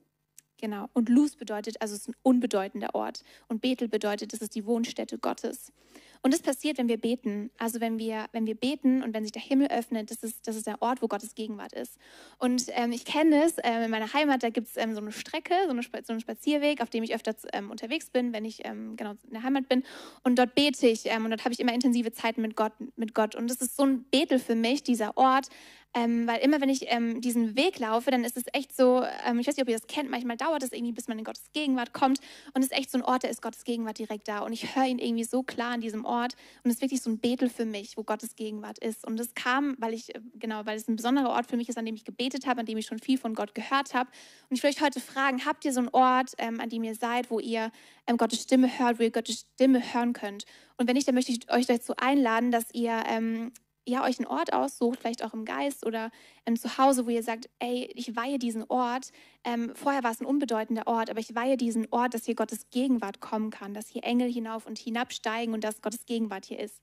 [0.61, 0.87] Genau.
[0.93, 3.23] Und Luz bedeutet, also es ist ein unbedeutender Ort.
[3.49, 5.73] Und Bethel bedeutet, es ist die Wohnstätte Gottes.
[6.21, 7.49] Und das passiert, wenn wir beten.
[7.57, 10.55] Also wenn wir, wenn wir beten und wenn sich der Himmel öffnet, das ist, das
[10.55, 11.97] ist der Ort, wo Gottes Gegenwart ist.
[12.37, 15.11] Und ähm, ich kenne es, ähm, in meiner Heimat, da gibt es ähm, so eine
[15.11, 18.65] Strecke, so, eine, so einen Spazierweg, auf dem ich öfter ähm, unterwegs bin, wenn ich
[18.65, 19.83] ähm, genau in der Heimat bin.
[20.23, 23.13] Und dort bete ich ähm, und dort habe ich immer intensive Zeiten mit Gott, mit
[23.13, 23.35] Gott.
[23.35, 25.47] Und das ist so ein Betel für mich, dieser Ort,
[25.95, 29.39] ähm, weil immer, wenn ich ähm, diesen Weg laufe, dann ist es echt so, ähm,
[29.39, 31.51] ich weiß nicht, ob ihr das kennt, manchmal dauert es irgendwie, bis man in Gottes
[31.51, 32.19] Gegenwart kommt.
[32.53, 34.39] Und es ist echt so ein Ort, da ist Gottes Gegenwart direkt da.
[34.39, 36.35] Und ich höre ihn irgendwie so klar an diesem Ort.
[36.63, 39.05] Und es ist wirklich so ein Betel für mich, wo Gottes Gegenwart ist.
[39.05, 41.77] Und das kam, weil ich, äh, genau, weil es ein besonderer Ort für mich ist,
[41.77, 44.11] an dem ich gebetet habe, an dem ich schon viel von Gott gehört habe.
[44.49, 46.93] Und ich will euch heute fragen, habt ihr so einen Ort, ähm, an dem ihr
[46.93, 47.71] seid, wo ihr
[48.05, 50.45] ähm, Gottes Stimme hört, wo ihr Gottes Stimme hören könnt?
[50.77, 53.51] Und wenn nicht, dann möchte ich euch dazu einladen, dass ihr ähm,
[53.89, 56.11] ihr euch einen Ort aussucht, vielleicht auch im Geist oder
[56.45, 59.11] ähm, zu Hause, wo ihr sagt, ey, ich weihe diesen Ort.
[59.43, 62.69] Ähm, vorher war es ein unbedeutender Ort, aber ich weihe diesen Ort, dass hier Gottes
[62.69, 66.81] Gegenwart kommen kann, dass hier Engel hinauf und hinabsteigen und dass Gottes Gegenwart hier ist.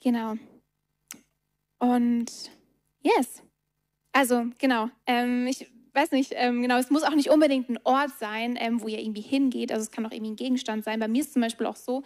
[0.00, 0.34] Genau.
[1.78, 2.30] Und
[3.02, 3.42] yes.
[4.12, 4.88] Also, genau.
[5.06, 8.80] Ähm, ich weiß nicht, ähm, genau, es muss auch nicht unbedingt ein Ort sein, ähm,
[8.80, 9.70] wo ihr irgendwie hingeht.
[9.70, 10.98] Also es kann auch irgendwie ein Gegenstand sein.
[10.98, 12.02] Bei mir ist es zum Beispiel auch so,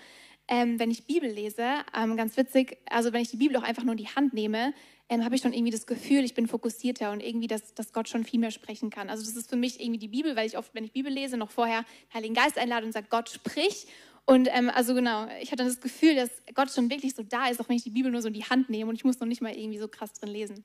[0.48, 3.84] ähm, wenn ich Bibel lese, ähm, ganz witzig, also wenn ich die Bibel auch einfach
[3.84, 4.72] nur in die Hand nehme,
[5.10, 8.08] ähm, habe ich schon irgendwie das Gefühl, ich bin fokussierter und irgendwie, dass, dass Gott
[8.08, 9.08] schon viel mehr sprechen kann.
[9.08, 11.36] Also das ist für mich irgendwie die Bibel, weil ich oft, wenn ich Bibel lese,
[11.36, 13.86] noch vorher Heiligen Geist einlade und sage, Gott sprich.
[14.24, 17.60] Und ähm, also genau, ich hatte das Gefühl, dass Gott schon wirklich so da ist,
[17.60, 19.26] auch wenn ich die Bibel nur so in die Hand nehme und ich muss noch
[19.26, 20.64] nicht mal irgendwie so krass drin lesen.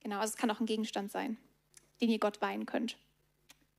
[0.00, 1.36] Genau, also es kann auch ein Gegenstand sein,
[2.00, 2.96] den ihr Gott weihen könnt.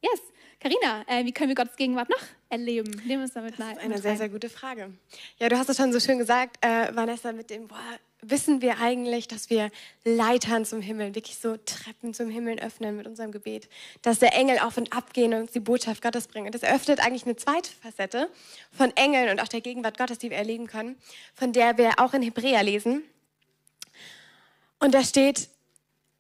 [0.01, 0.21] Yes,
[0.59, 2.91] Karina, äh, wie können wir Gottes Gegenwart noch erleben?
[3.05, 4.91] Nehmen wir uns damit das ist eine sehr, sehr gute Frage.
[5.39, 7.77] Ja, du hast es schon so schön gesagt, äh, Vanessa, mit dem, boah,
[8.21, 9.69] wissen wir eigentlich, dass wir
[10.03, 13.69] Leitern zum Himmel, wirklich so Treppen zum Himmel öffnen mit unserem Gebet,
[14.01, 16.51] dass der Engel auf und ab gehen und uns die Botschaft Gottes bringen.
[16.51, 18.29] Das eröffnet eigentlich eine zweite Facette
[18.71, 20.97] von Engeln und auch der Gegenwart Gottes, die wir erleben können,
[21.33, 23.03] von der wir auch in Hebräer lesen.
[24.79, 25.49] Und da steht,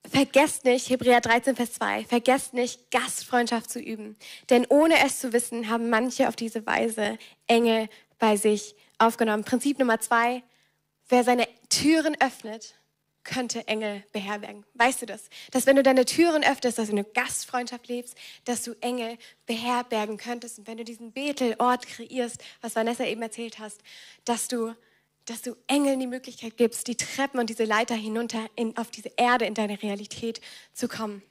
[0.09, 4.15] Vergesst nicht, Hebräer 13, Vers 2, vergesst nicht, Gastfreundschaft zu üben.
[4.49, 7.17] Denn ohne es zu wissen, haben manche auf diese Weise
[7.47, 7.89] Engel
[8.19, 9.43] bei sich aufgenommen.
[9.43, 10.43] Prinzip Nummer zwei,
[11.09, 12.75] wer seine Türen öffnet,
[13.23, 14.63] könnte Engel beherbergen.
[14.73, 15.29] Weißt du das?
[15.51, 20.17] Dass wenn du deine Türen öffnest, dass du eine Gastfreundschaft lebst, dass du Engel beherbergen
[20.17, 20.59] könntest.
[20.59, 23.81] Und wenn du diesen Betelort kreierst, was Vanessa eben erzählt hast,
[24.23, 24.73] dass du
[25.27, 29.11] dass du Engeln die Möglichkeit gibst, die Treppen und diese Leiter hinunter in, auf diese
[29.17, 30.41] Erde, in deine Realität
[30.73, 31.21] zu kommen.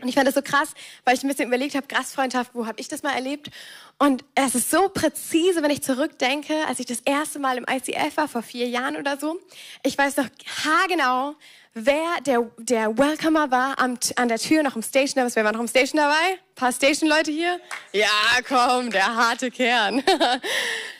[0.00, 0.70] Und ich fand das so krass,
[1.04, 3.50] weil ich ein bisschen überlegt habe, Gastfreundschaft, wo habe ich das mal erlebt?
[3.98, 8.16] Und es ist so präzise, wenn ich zurückdenke, als ich das erste Mal im ICF
[8.16, 9.38] war, vor vier Jahren oder so.
[9.82, 10.26] Ich weiß noch
[10.64, 11.34] haargenau,
[11.74, 15.24] wer der, der Welcomer war am, an der Tür, noch im Station.
[15.24, 16.14] Was, wer war noch im Station dabei?
[16.14, 17.60] Ein paar Station-Leute hier?
[17.92, 18.08] Ja,
[18.48, 20.02] komm, der harte Kern.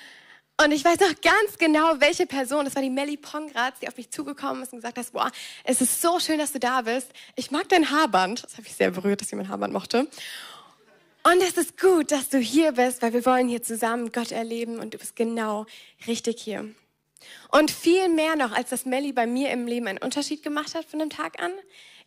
[0.63, 3.97] Und ich weiß noch ganz genau, welche Person, das war die Melly Pongratz, die auf
[3.97, 5.31] mich zugekommen ist und gesagt hat, boah,
[5.65, 7.09] es ist so schön, dass du da bist.
[7.35, 8.45] Ich mag dein Haarband.
[8.45, 10.07] Das habe ich sehr berührt, dass jemand Haarband mochte.
[11.23, 14.79] Und es ist gut, dass du hier bist, weil wir wollen hier zusammen Gott erleben
[14.81, 15.65] und du bist genau
[16.07, 16.69] richtig hier.
[17.51, 20.85] Und viel mehr noch, als dass Melly bei mir im Leben einen Unterschied gemacht hat
[20.85, 21.53] von dem Tag an,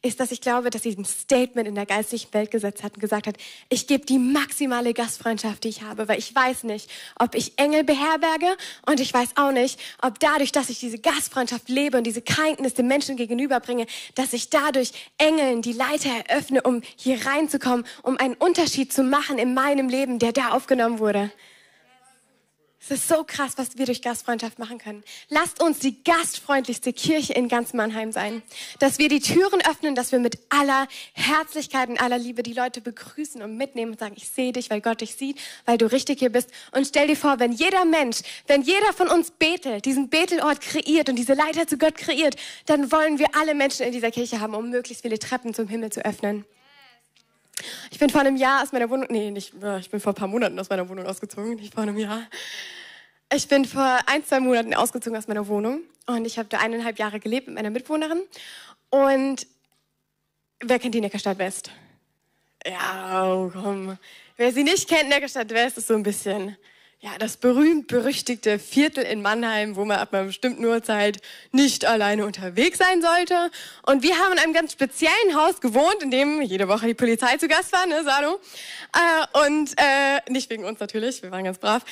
[0.03, 2.99] ist, dass ich glaube, dass sie ein Statement in der geistlichen Welt gesetzt hat und
[2.99, 3.37] gesagt hat,
[3.69, 7.85] ich gebe die maximale Gastfreundschaft, die ich habe, weil ich weiß nicht, ob ich Engel
[7.85, 12.21] beherberge und ich weiß auch nicht, ob dadurch, dass ich diese Gastfreundschaft lebe und diese
[12.21, 13.85] Kindness den Menschen gegenüberbringe,
[14.15, 19.37] dass ich dadurch Engeln die Leiter eröffne, um hier reinzukommen, um einen Unterschied zu machen
[19.37, 21.31] in meinem Leben, der da aufgenommen wurde.
[22.86, 25.06] Es ist so krass, was wir durch Gastfreundschaft machen können.
[25.30, 28.43] Lasst uns die gastfreundlichste Kirche in ganz Mannheim sein.
[28.80, 32.82] Dass wir die Türen öffnen, dass wir mit aller Herzlichkeit und aller Liebe die Leute
[32.82, 36.19] begrüßen und mitnehmen und sagen, ich sehe dich, weil Gott dich sieht, weil du richtig
[36.19, 36.50] hier bist.
[36.74, 38.17] Und stell dir vor, wenn jeder Mensch,
[38.48, 42.91] wenn jeder von uns betet, diesen Betelort kreiert und diese Leiter zu Gott kreiert, dann
[42.91, 46.04] wollen wir alle Menschen in dieser Kirche haben, um möglichst viele Treppen zum Himmel zu
[46.04, 46.43] öffnen.
[47.91, 50.27] Ich bin vor einem Jahr aus meiner Wohnung, nee, nicht, ich bin vor ein paar
[50.27, 52.23] Monaten aus meiner Wohnung ausgezogen, nicht vor einem Jahr.
[53.33, 56.99] Ich bin vor ein, zwei Monaten ausgezogen aus meiner Wohnung und ich habe da eineinhalb
[56.99, 58.21] Jahre gelebt mit meiner Mitwohnerin.
[58.89, 59.47] Und
[60.59, 61.71] wer kennt die Neckarstadt West?
[62.65, 63.97] Ja, oh, komm.
[64.37, 66.57] Wer sie nicht kennt, Neckarstadt West ist so ein bisschen
[67.03, 71.17] ja, das berühmt-berüchtigte Viertel in Mannheim, wo man ab einer bestimmten Uhrzeit
[71.51, 73.51] nicht alleine unterwegs sein sollte.
[73.85, 77.35] Und wir haben in einem ganz speziellen Haus gewohnt, in dem jede Woche die Polizei
[77.35, 78.39] zu Gast war, ne, Sano?
[78.93, 81.83] Äh, und äh, nicht wegen uns natürlich, wir waren ganz brav.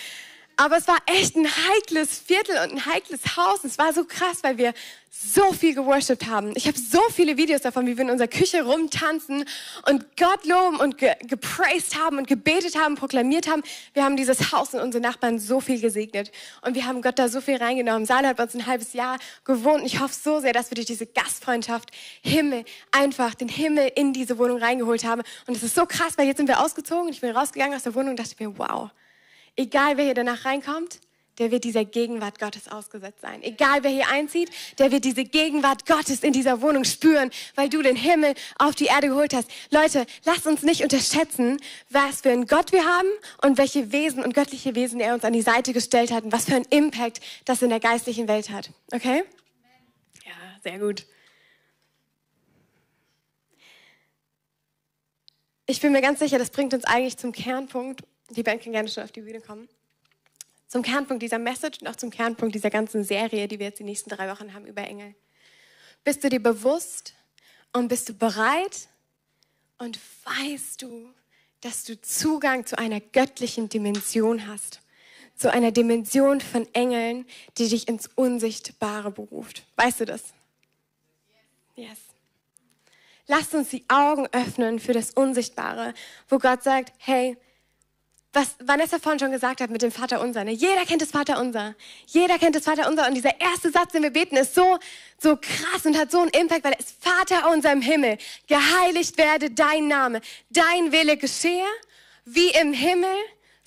[0.57, 3.63] Aber es war echt ein heikles Viertel und ein heikles Haus.
[3.63, 4.73] Es war so krass, weil wir
[5.13, 6.53] so viel geworshipped haben.
[6.55, 9.43] Ich habe so viele Videos davon, wie wir in unserer Küche rumtanzen
[9.87, 13.61] und Gott loben und ge gepraised haben und gebetet haben, proklamiert haben.
[13.93, 16.31] Wir haben dieses Haus und unsere Nachbarn so viel gesegnet.
[16.61, 18.05] Und wir haben Gott da so viel reingenommen.
[18.05, 19.81] Sarah hat bei uns ein halbes Jahr gewohnt.
[19.81, 24.13] Und ich hoffe so sehr, dass wir durch diese Gastfreundschaft Himmel einfach den Himmel in
[24.13, 25.23] diese Wohnung reingeholt haben.
[25.45, 27.09] Und es ist so krass, weil jetzt sind wir ausgezogen.
[27.09, 28.91] Ich bin rausgegangen aus der Wohnung und dachte mir, wow,
[29.55, 30.99] Egal wer hier danach reinkommt,
[31.37, 33.41] der wird dieser Gegenwart Gottes ausgesetzt sein.
[33.41, 37.81] Egal wer hier einzieht, der wird diese Gegenwart Gottes in dieser Wohnung spüren, weil du
[37.81, 39.49] den Himmel auf die Erde geholt hast.
[39.71, 41.59] Leute, lasst uns nicht unterschätzen,
[41.89, 43.07] was für einen Gott wir haben
[43.43, 46.45] und welche Wesen und göttliche Wesen er uns an die Seite gestellt hat und was
[46.45, 48.69] für einen Impact das in der geistlichen Welt hat.
[48.91, 49.23] Okay?
[50.23, 50.33] Ja,
[50.63, 51.05] sehr gut.
[55.65, 58.03] Ich bin mir ganz sicher, das bringt uns eigentlich zum Kernpunkt
[58.35, 59.67] die Band kann gerne schon auf die Bühne kommen.
[60.67, 63.83] Zum Kernpunkt dieser Message und auch zum Kernpunkt dieser ganzen Serie, die wir jetzt die
[63.83, 65.13] nächsten drei Wochen haben über Engel.
[66.03, 67.13] Bist du dir bewusst
[67.73, 68.87] und bist du bereit
[69.77, 71.13] und weißt du,
[71.59, 74.81] dass du Zugang zu einer göttlichen Dimension hast?
[75.35, 77.25] Zu einer Dimension von Engeln,
[77.57, 79.63] die dich ins Unsichtbare beruft.
[79.75, 80.23] Weißt du das?
[81.75, 81.97] Yes.
[83.27, 85.93] Lasst uns die Augen öffnen für das Unsichtbare,
[86.29, 87.37] wo Gott sagt, hey,
[88.33, 90.43] was Vanessa vorhin schon gesagt hat mit dem Vater Unser.
[90.45, 90.51] Ne?
[90.51, 91.75] Jeder kennt das Vater Unser.
[92.07, 93.07] Jeder kennt das Vater Unser.
[93.07, 94.79] Und dieser erste Satz, den wir beten, ist so,
[95.17, 98.17] so krass und hat so einen Impact, weil es Vater Unser im Himmel.
[98.47, 100.21] Geheiligt werde dein Name.
[100.49, 101.65] Dein Wille geschehe,
[102.23, 103.15] wie im Himmel,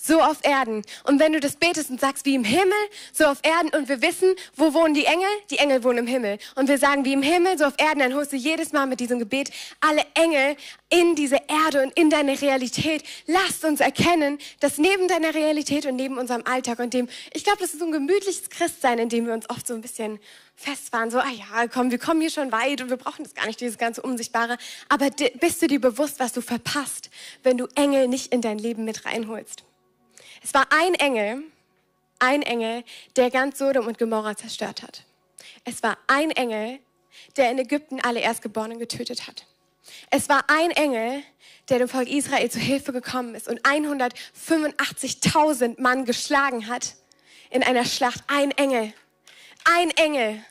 [0.04, 0.82] so auf Erden.
[1.04, 2.72] Und wenn du das betest und sagst, wie im Himmel,
[3.12, 5.28] so auf Erden, und wir wissen, wo wohnen die Engel?
[5.50, 6.38] Die Engel wohnen im Himmel.
[6.56, 9.00] Und wir sagen, wie im Himmel, so auf Erden, dann holst du jedes Mal mit
[9.00, 10.56] diesem Gebet alle Engel
[10.90, 13.02] in diese Erde und in deine Realität.
[13.26, 17.58] Lasst uns erkennen, dass neben deiner Realität und neben unserem Alltag und dem, ich glaube,
[17.60, 20.20] das ist so ein gemütliches Christsein, in dem wir uns oft so ein bisschen
[20.54, 23.46] festfahren, so, ah ja, komm, wir kommen hier schon weit und wir brauchen das gar
[23.46, 24.56] nicht, dieses ganze Unsichtbare.
[24.88, 25.08] Aber
[25.40, 27.10] bist du dir bewusst, was du verpasst,
[27.42, 29.64] wenn du Engel nicht in dein Leben mit reinholst?
[30.44, 31.42] Es war ein Engel,
[32.18, 32.84] ein Engel,
[33.16, 35.04] der ganz Sodom und Gomorra zerstört hat.
[35.64, 36.80] Es war ein Engel,
[37.38, 39.46] der in Ägypten alle Erstgeborenen getötet hat.
[40.10, 41.22] Es war ein Engel,
[41.70, 46.96] der dem Volk Israel zu Hilfe gekommen ist und 185.000 Mann geschlagen hat
[47.48, 48.22] in einer Schlacht.
[48.26, 48.92] Ein Engel.
[49.64, 50.44] Ein Engel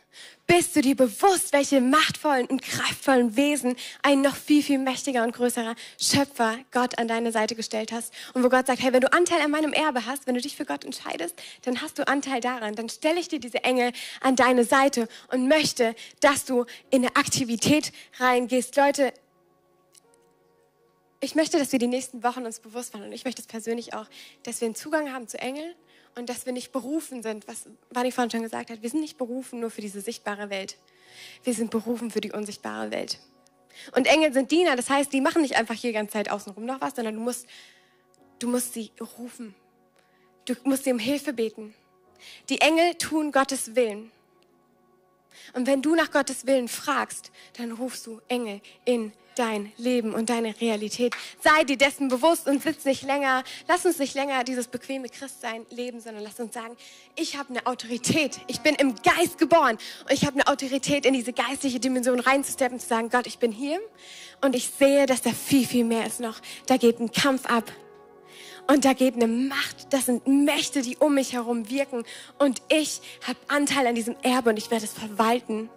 [0.56, 5.34] bist du dir bewusst, welche machtvollen und kraftvollen Wesen ein noch viel, viel mächtiger und
[5.34, 8.14] größerer Schöpfer Gott an deine Seite gestellt hast?
[8.36, 10.56] Und wo Gott sagt, hey, wenn du Anteil an meinem Erbe hast, wenn du dich
[10.56, 12.76] für Gott entscheidest, dann hast du Anteil daran.
[12.76, 17.16] Dann stelle ich dir diese Engel an deine Seite und möchte, dass du in eine
[17.16, 18.76] Aktivität reingehst.
[18.76, 19.12] Leute,
[21.20, 23.96] ich möchte, dass wir die nächsten Wochen uns bewusst machen und ich möchte es persönlich
[23.96, 24.06] auch,
[24.44, 25.74] dass wir einen Zugang haben zu Engeln
[26.16, 28.82] und dass wir nicht berufen sind, was Vani vorhin schon gesagt hat.
[28.82, 30.78] Wir sind nicht berufen nur für diese sichtbare Welt.
[31.44, 33.20] Wir sind berufen für die unsichtbare Welt.
[33.96, 36.66] Und Engel sind Diener, das heißt, die machen nicht einfach hier die ganze Zeit außenrum
[36.66, 37.48] noch was, sondern du musst,
[38.40, 39.56] du musst sie rufen.
[40.46, 41.74] Du musst sie um Hilfe beten.
[42.50, 44.12] Die Engel tun Gottes Willen.
[45.54, 50.30] Und wenn du nach Gottes Willen fragst, dann rufst du Engel in dein Leben und
[50.30, 51.16] deine Realität.
[51.42, 55.66] Sei dir dessen bewusst und sitz nicht länger, lass uns nicht länger dieses bequeme Christsein
[55.70, 56.76] leben, sondern lass uns sagen,
[57.16, 58.40] ich habe eine Autorität.
[58.48, 62.80] Ich bin im Geist geboren und ich habe eine Autorität, in diese geistliche Dimension reinzusteppen,
[62.80, 63.80] zu sagen, Gott, ich bin hier
[64.42, 66.40] und ich sehe, dass da viel, viel mehr ist noch.
[66.68, 67.72] Da geht ein Kampf ab.
[68.68, 72.04] Und da geht eine Macht, das sind Mächte, die um mich herum wirken.
[72.40, 75.70] Und ich habe Anteil an diesem Erbe und ich werde es verwalten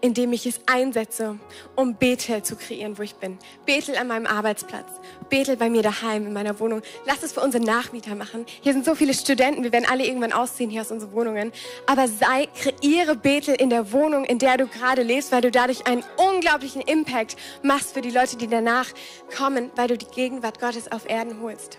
[0.00, 1.38] indem ich es einsetze,
[1.76, 3.38] um Bethel zu kreieren, wo ich bin.
[3.66, 4.88] Bethel an meinem Arbeitsplatz,
[5.28, 6.82] Bethel bei mir daheim, in meiner Wohnung.
[7.06, 8.44] Lass es für unsere Nachmieter machen.
[8.60, 11.52] Hier sind so viele Studenten, wir werden alle irgendwann ausziehen hier aus unseren Wohnungen.
[11.86, 15.86] Aber sei, kreiere Bethel in der Wohnung, in der du gerade lebst, weil du dadurch
[15.86, 18.88] einen unglaublichen Impact machst für die Leute, die danach
[19.36, 21.78] kommen, weil du die Gegenwart Gottes auf Erden holst.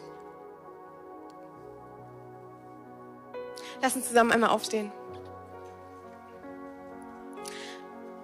[3.84, 4.94] Lass uns zusammen einmal aufstehen.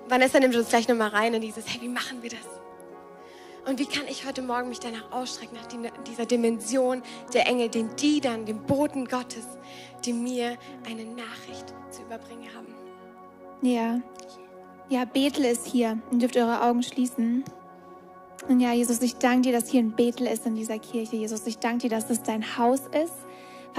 [0.08, 2.40] Vanessa nimmt uns gleich nochmal rein in dieses, hey, wie machen wir das?
[3.68, 5.68] Und wie kann ich heute Morgen mich danach ausstrecken, nach
[6.08, 9.46] dieser Dimension der Engel, den Dienern, den Boten Gottes,
[10.06, 12.74] die mir eine Nachricht zu überbringen haben?
[13.62, 14.00] Ja.
[14.88, 16.00] Ja, Bethel ist hier.
[16.10, 17.44] Ihr dürft eure Augen schließen.
[18.48, 21.18] Und ja, Jesus, ich danke dir, dass hier ein Bethel ist in dieser Kirche.
[21.18, 23.29] Jesus, ich danke dir, dass es dein Haus ist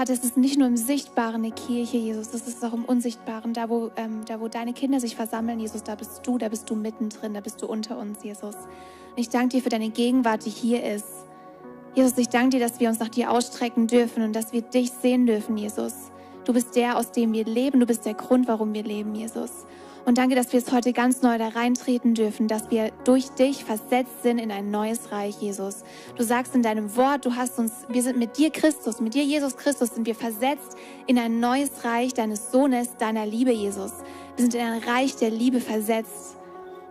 [0.01, 3.53] Vater, es ist nicht nur im Sichtbaren eine Kirche, Jesus, es ist auch im Unsichtbaren,
[3.53, 6.67] da wo, ähm, da wo deine Kinder sich versammeln, Jesus, da bist du, da bist
[6.71, 8.55] du mittendrin, da bist du unter uns, Jesus.
[8.55, 11.05] Und ich danke dir für deine Gegenwart, die hier ist.
[11.93, 14.89] Jesus, ich danke dir, dass wir uns nach dir ausstrecken dürfen und dass wir dich
[14.89, 15.93] sehen dürfen, Jesus.
[16.45, 19.51] Du bist der, aus dem wir leben, du bist der Grund, warum wir leben, Jesus.
[20.03, 23.63] Und danke, dass wir es heute ganz neu da reintreten dürfen, dass wir durch dich
[23.63, 25.83] versetzt sind in ein neues Reich, Jesus.
[26.15, 29.23] Du sagst in deinem Wort, du hast uns, wir sind mit dir Christus, mit dir
[29.23, 33.91] Jesus Christus sind wir versetzt in ein neues Reich deines Sohnes, deiner Liebe, Jesus.
[34.35, 36.35] Wir sind in ein Reich der Liebe versetzt.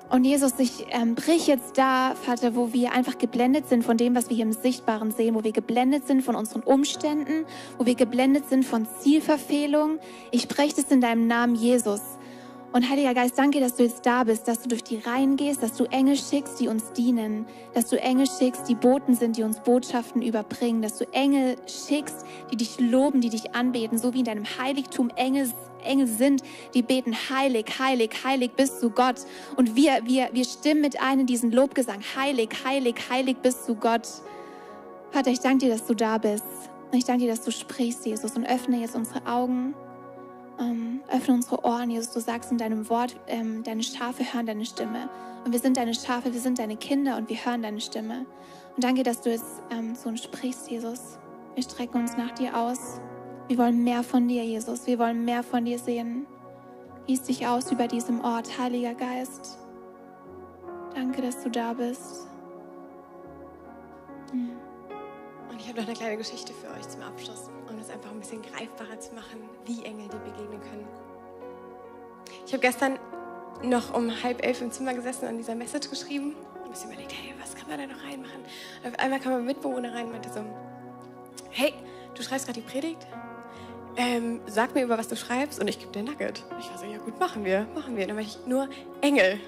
[0.09, 4.17] Und Jesus, ich ähm, brich jetzt da, Vater, wo wir einfach geblendet sind von dem,
[4.17, 7.45] was wir hier im Sichtbaren sehen, wo wir geblendet sind von unseren Umständen,
[7.79, 10.01] wo wir geblendet sind von Zielverfehlung.
[10.33, 12.01] Ich breche es in deinem Namen, Jesus.
[12.73, 15.61] Und Heiliger Geist, danke, dass du jetzt da bist, dass du durch die Reihen gehst,
[15.61, 19.43] dass du Engel schickst, die uns dienen, dass du Engel schickst, die Boten sind, die
[19.43, 24.21] uns Botschaften überbringen, dass du Engel schickst, die dich loben, die dich anbeten, so wie
[24.21, 25.51] in deinem Heiligtum Engel,
[25.83, 29.17] Engel sind, die beten, heilig, heilig, heilig bist du Gott.
[29.57, 33.75] Und wir, wir, wir stimmen mit ein in diesen Lobgesang, heilig, heilig, heilig bist du
[33.75, 34.07] Gott.
[35.11, 36.45] Vater, ich danke dir, dass du da bist.
[36.93, 39.75] Und ich danke dir, dass du sprichst, Jesus, und öffne jetzt unsere Augen
[40.61, 42.13] Ähm, öffne unsere Ohren, Jesus.
[42.13, 45.09] Du sagst in deinem Wort, ähm, deine Schafe hören deine Stimme.
[45.45, 48.27] Und wir sind deine Schafe, wir sind deine Kinder und wir hören deine Stimme.
[48.77, 51.19] Und danke, dass du jetzt ähm, zu uns sprichst, Jesus.
[51.55, 53.01] Wir strecken uns nach dir aus.
[53.49, 54.87] Wir wollen mehr von dir, Jesus.
[54.87, 56.27] Wir wollen mehr von dir sehen.
[57.07, 59.59] Gieß dich aus über diesem Ort, Heiliger Geist.
[60.95, 62.29] Danke, dass du da bist.
[64.33, 68.21] Und ich habe noch eine kleine Geschichte für euch zum Abschluss, um das einfach ein
[68.21, 70.87] bisschen greifbarer zu machen, wie Engel dir begegnen können.
[72.47, 72.99] Ich habe gestern
[73.63, 77.13] noch um halb elf im Zimmer gesessen und dieser Message geschrieben und ein bisschen überlegt,
[77.13, 78.41] hey, was kann man da noch reinmachen?
[78.83, 80.41] Und auf einmal kam mein Mitbewohner rein und meinte so,
[81.51, 81.75] hey,
[82.15, 83.07] du schreibst gerade die Predigt?
[83.97, 86.45] Ähm, sag mir über was du schreibst und ich gebe dir Nugget.
[86.59, 88.03] Ich war so, ja gut, machen wir, machen wir.
[88.03, 88.69] Und dann meinte ich, nur
[89.01, 89.41] Engel.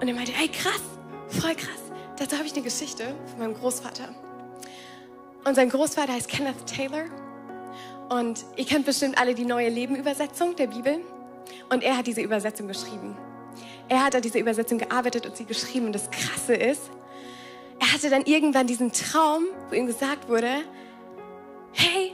[0.00, 0.82] Und er meinte, hey, krass,
[1.28, 1.80] voll krass.
[2.18, 4.08] Dazu habe ich eine Geschichte von meinem Großvater.
[5.44, 7.04] Und sein Großvater heißt Kenneth Taylor.
[8.08, 11.00] Und ihr kennt bestimmt alle die neue Leben-Übersetzung der Bibel.
[11.70, 13.16] Und er hat diese Übersetzung geschrieben.
[13.88, 15.86] Er hat an dieser Übersetzung gearbeitet und sie geschrieben.
[15.86, 16.90] Und das Krasse ist,
[17.78, 20.62] er hatte dann irgendwann diesen Traum, wo ihm gesagt wurde,
[21.72, 22.12] hey,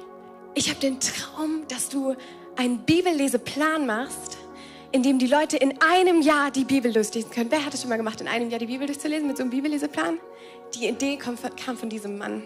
[0.54, 2.14] ich habe den Traum, dass du
[2.56, 4.38] einen Bibelleseplan machst,
[4.90, 7.50] in dem die Leute in einem Jahr die Bibel durchlesen können.
[7.50, 9.50] Wer hat es schon mal gemacht, in einem Jahr die Bibel durchzulesen mit so einem
[9.50, 10.18] Bibelleseplan?
[10.74, 12.42] Die Idee kam von, kam von diesem Mann.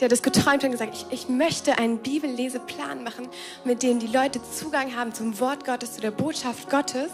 [0.00, 3.28] Der hat es geträumt und gesagt, ich, ich möchte einen Bibelleseplan machen,
[3.64, 7.10] mit dem die Leute Zugang haben zum Wort Gottes, zu der Botschaft Gottes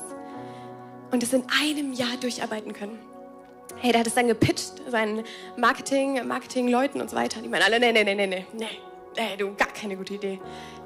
[1.11, 2.99] und es in einem Jahr durcharbeiten können.
[3.79, 5.25] Hey, der hat es dann gepitcht, seinen
[5.57, 7.43] Marketing, Marketingleuten und so weiter.
[7.43, 10.41] Die meinen alle, nee, nee, nee, nee, nee, nee, du, gar keine gute Idee.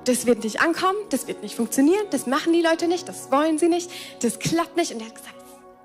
[0.05, 3.59] Das wird nicht ankommen, das wird nicht funktionieren, das machen die Leute nicht, das wollen
[3.59, 3.91] sie nicht,
[4.23, 4.95] das klappt nicht.
[4.95, 5.37] Und er hat gesagt,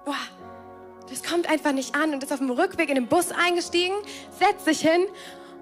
[0.06, 0.16] boah,
[1.10, 3.96] das kommt einfach nicht an und ist auf dem Rückweg in den Bus eingestiegen,
[4.40, 5.06] setzt sich hin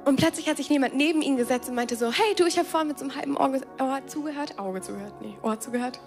[0.06, 2.68] und plötzlich hat sich jemand neben ihn gesetzt und meinte so, hey du, ich habe
[2.68, 6.00] vorhin mit so einem halben Ohr, Ohr zugehört, Auge zugehört, nee, Ohr zugehört.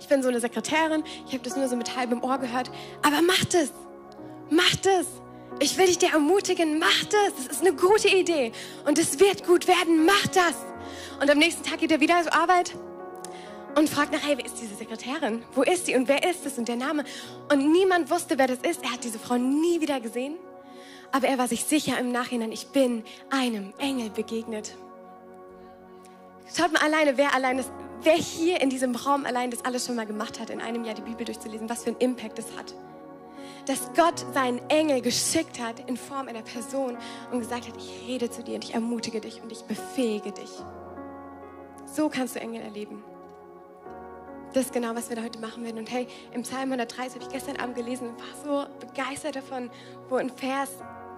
[0.00, 2.70] Ich bin so eine Sekretärin, ich habe das nur so mit halbem Ohr gehört,
[3.02, 3.72] aber mach das,
[4.50, 5.06] mach das.
[5.60, 7.46] Ich will dich dir ermutigen, mach das.
[7.46, 8.50] Das ist eine gute Idee.
[8.86, 10.56] Und es wird gut werden, mach das.
[11.20, 12.74] Und am nächsten Tag geht er wieder zur Arbeit
[13.76, 15.44] und fragt nach, hey, wer ist diese Sekretärin?
[15.54, 17.04] Wo ist sie und wer ist es und der Name?
[17.52, 18.82] Und niemand wusste, wer das ist.
[18.82, 20.36] Er hat diese Frau nie wieder gesehen.
[21.14, 24.74] Aber er war sich sicher im Nachhinein, ich bin einem Engel begegnet.
[26.52, 27.70] Schaut mal alleine, wer allein ist,
[28.02, 30.96] wer hier in diesem Raum allein das alles schon mal gemacht hat, in einem Jahr
[30.96, 32.74] die Bibel durchzulesen, was für einen Impact das hat.
[33.66, 36.98] Dass Gott seinen Engel geschickt hat in Form einer Person
[37.30, 40.50] und gesagt hat, ich rede zu dir und ich ermutige dich und ich befähige dich.
[41.86, 43.04] So kannst du Engel erleben.
[44.52, 45.78] Das ist genau, was wir da heute machen werden.
[45.78, 49.70] Und hey, im Psalm 130 habe ich gestern Abend gelesen und war so begeistert davon,
[50.08, 50.70] wo in Vers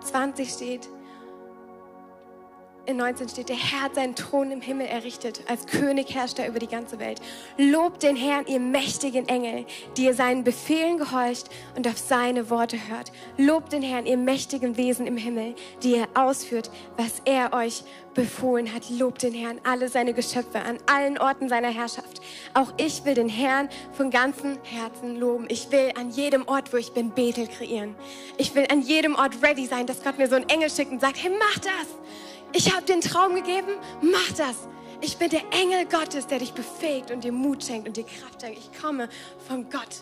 [0.04, 0.88] 20 steht,
[2.86, 6.48] in 19 steht, der Herr hat seinen Thron im Himmel errichtet, als König herrscht er
[6.48, 7.20] über die ganze Welt.
[7.58, 9.66] Lobt den Herrn, ihr mächtigen Engel,
[9.96, 13.12] die ihr seinen Befehlen gehorcht und auf seine Worte hört.
[13.36, 17.82] Lobt den Herrn, ihr mächtigen Wesen im Himmel, die ihr ausführt, was er euch
[18.14, 18.88] befohlen hat.
[18.90, 22.20] Lobt den Herrn, alle seine Geschöpfe an allen Orten seiner Herrschaft.
[22.54, 25.46] Auch ich will den Herrn von ganzem Herzen loben.
[25.48, 27.94] Ich will an jedem Ort, wo ich bin, Bethel kreieren.
[28.38, 31.00] Ich will an jedem Ort ready sein, dass Gott mir so einen Engel schickt und
[31.00, 31.88] sagt, hey, mach das.
[32.56, 34.66] Ich habe den Traum gegeben, mach das.
[35.02, 38.40] Ich bin der Engel Gottes, der dich befähigt und dir Mut schenkt und dir Kraft
[38.40, 38.58] schenkt.
[38.58, 39.10] Ich komme
[39.46, 40.00] von Gott.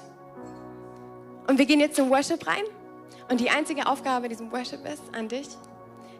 [1.48, 2.62] Und wir gehen jetzt zum Worship rein.
[3.28, 5.48] Und die einzige Aufgabe in diesem Worship ist an dich,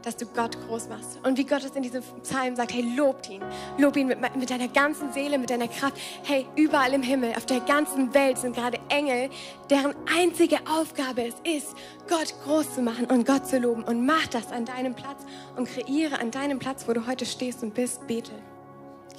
[0.05, 1.19] dass du Gott groß machst.
[1.25, 3.43] Und wie Gott es in diesem Psalm sagt, hey, lobt ihn.
[3.79, 5.97] Lob ihn mit, mit deiner ganzen Seele, mit deiner Kraft.
[6.23, 9.31] Hey, überall im Himmel, auf der ganzen Welt sind gerade Engel,
[9.71, 11.75] deren einzige Aufgabe es ist,
[12.09, 13.83] Gott groß zu machen und Gott zu loben.
[13.85, 15.23] Und mach das an deinem Platz
[15.57, 18.37] und kreiere an deinem Platz, wo du heute stehst und bist, Bethel.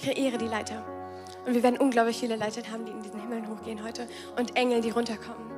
[0.01, 0.86] Kreiere die Leiter.
[1.45, 4.07] Und wir werden unglaublich viele Leiter haben, die in diesen Himmel hochgehen heute
[4.38, 5.55] und Engel, die runterkommen.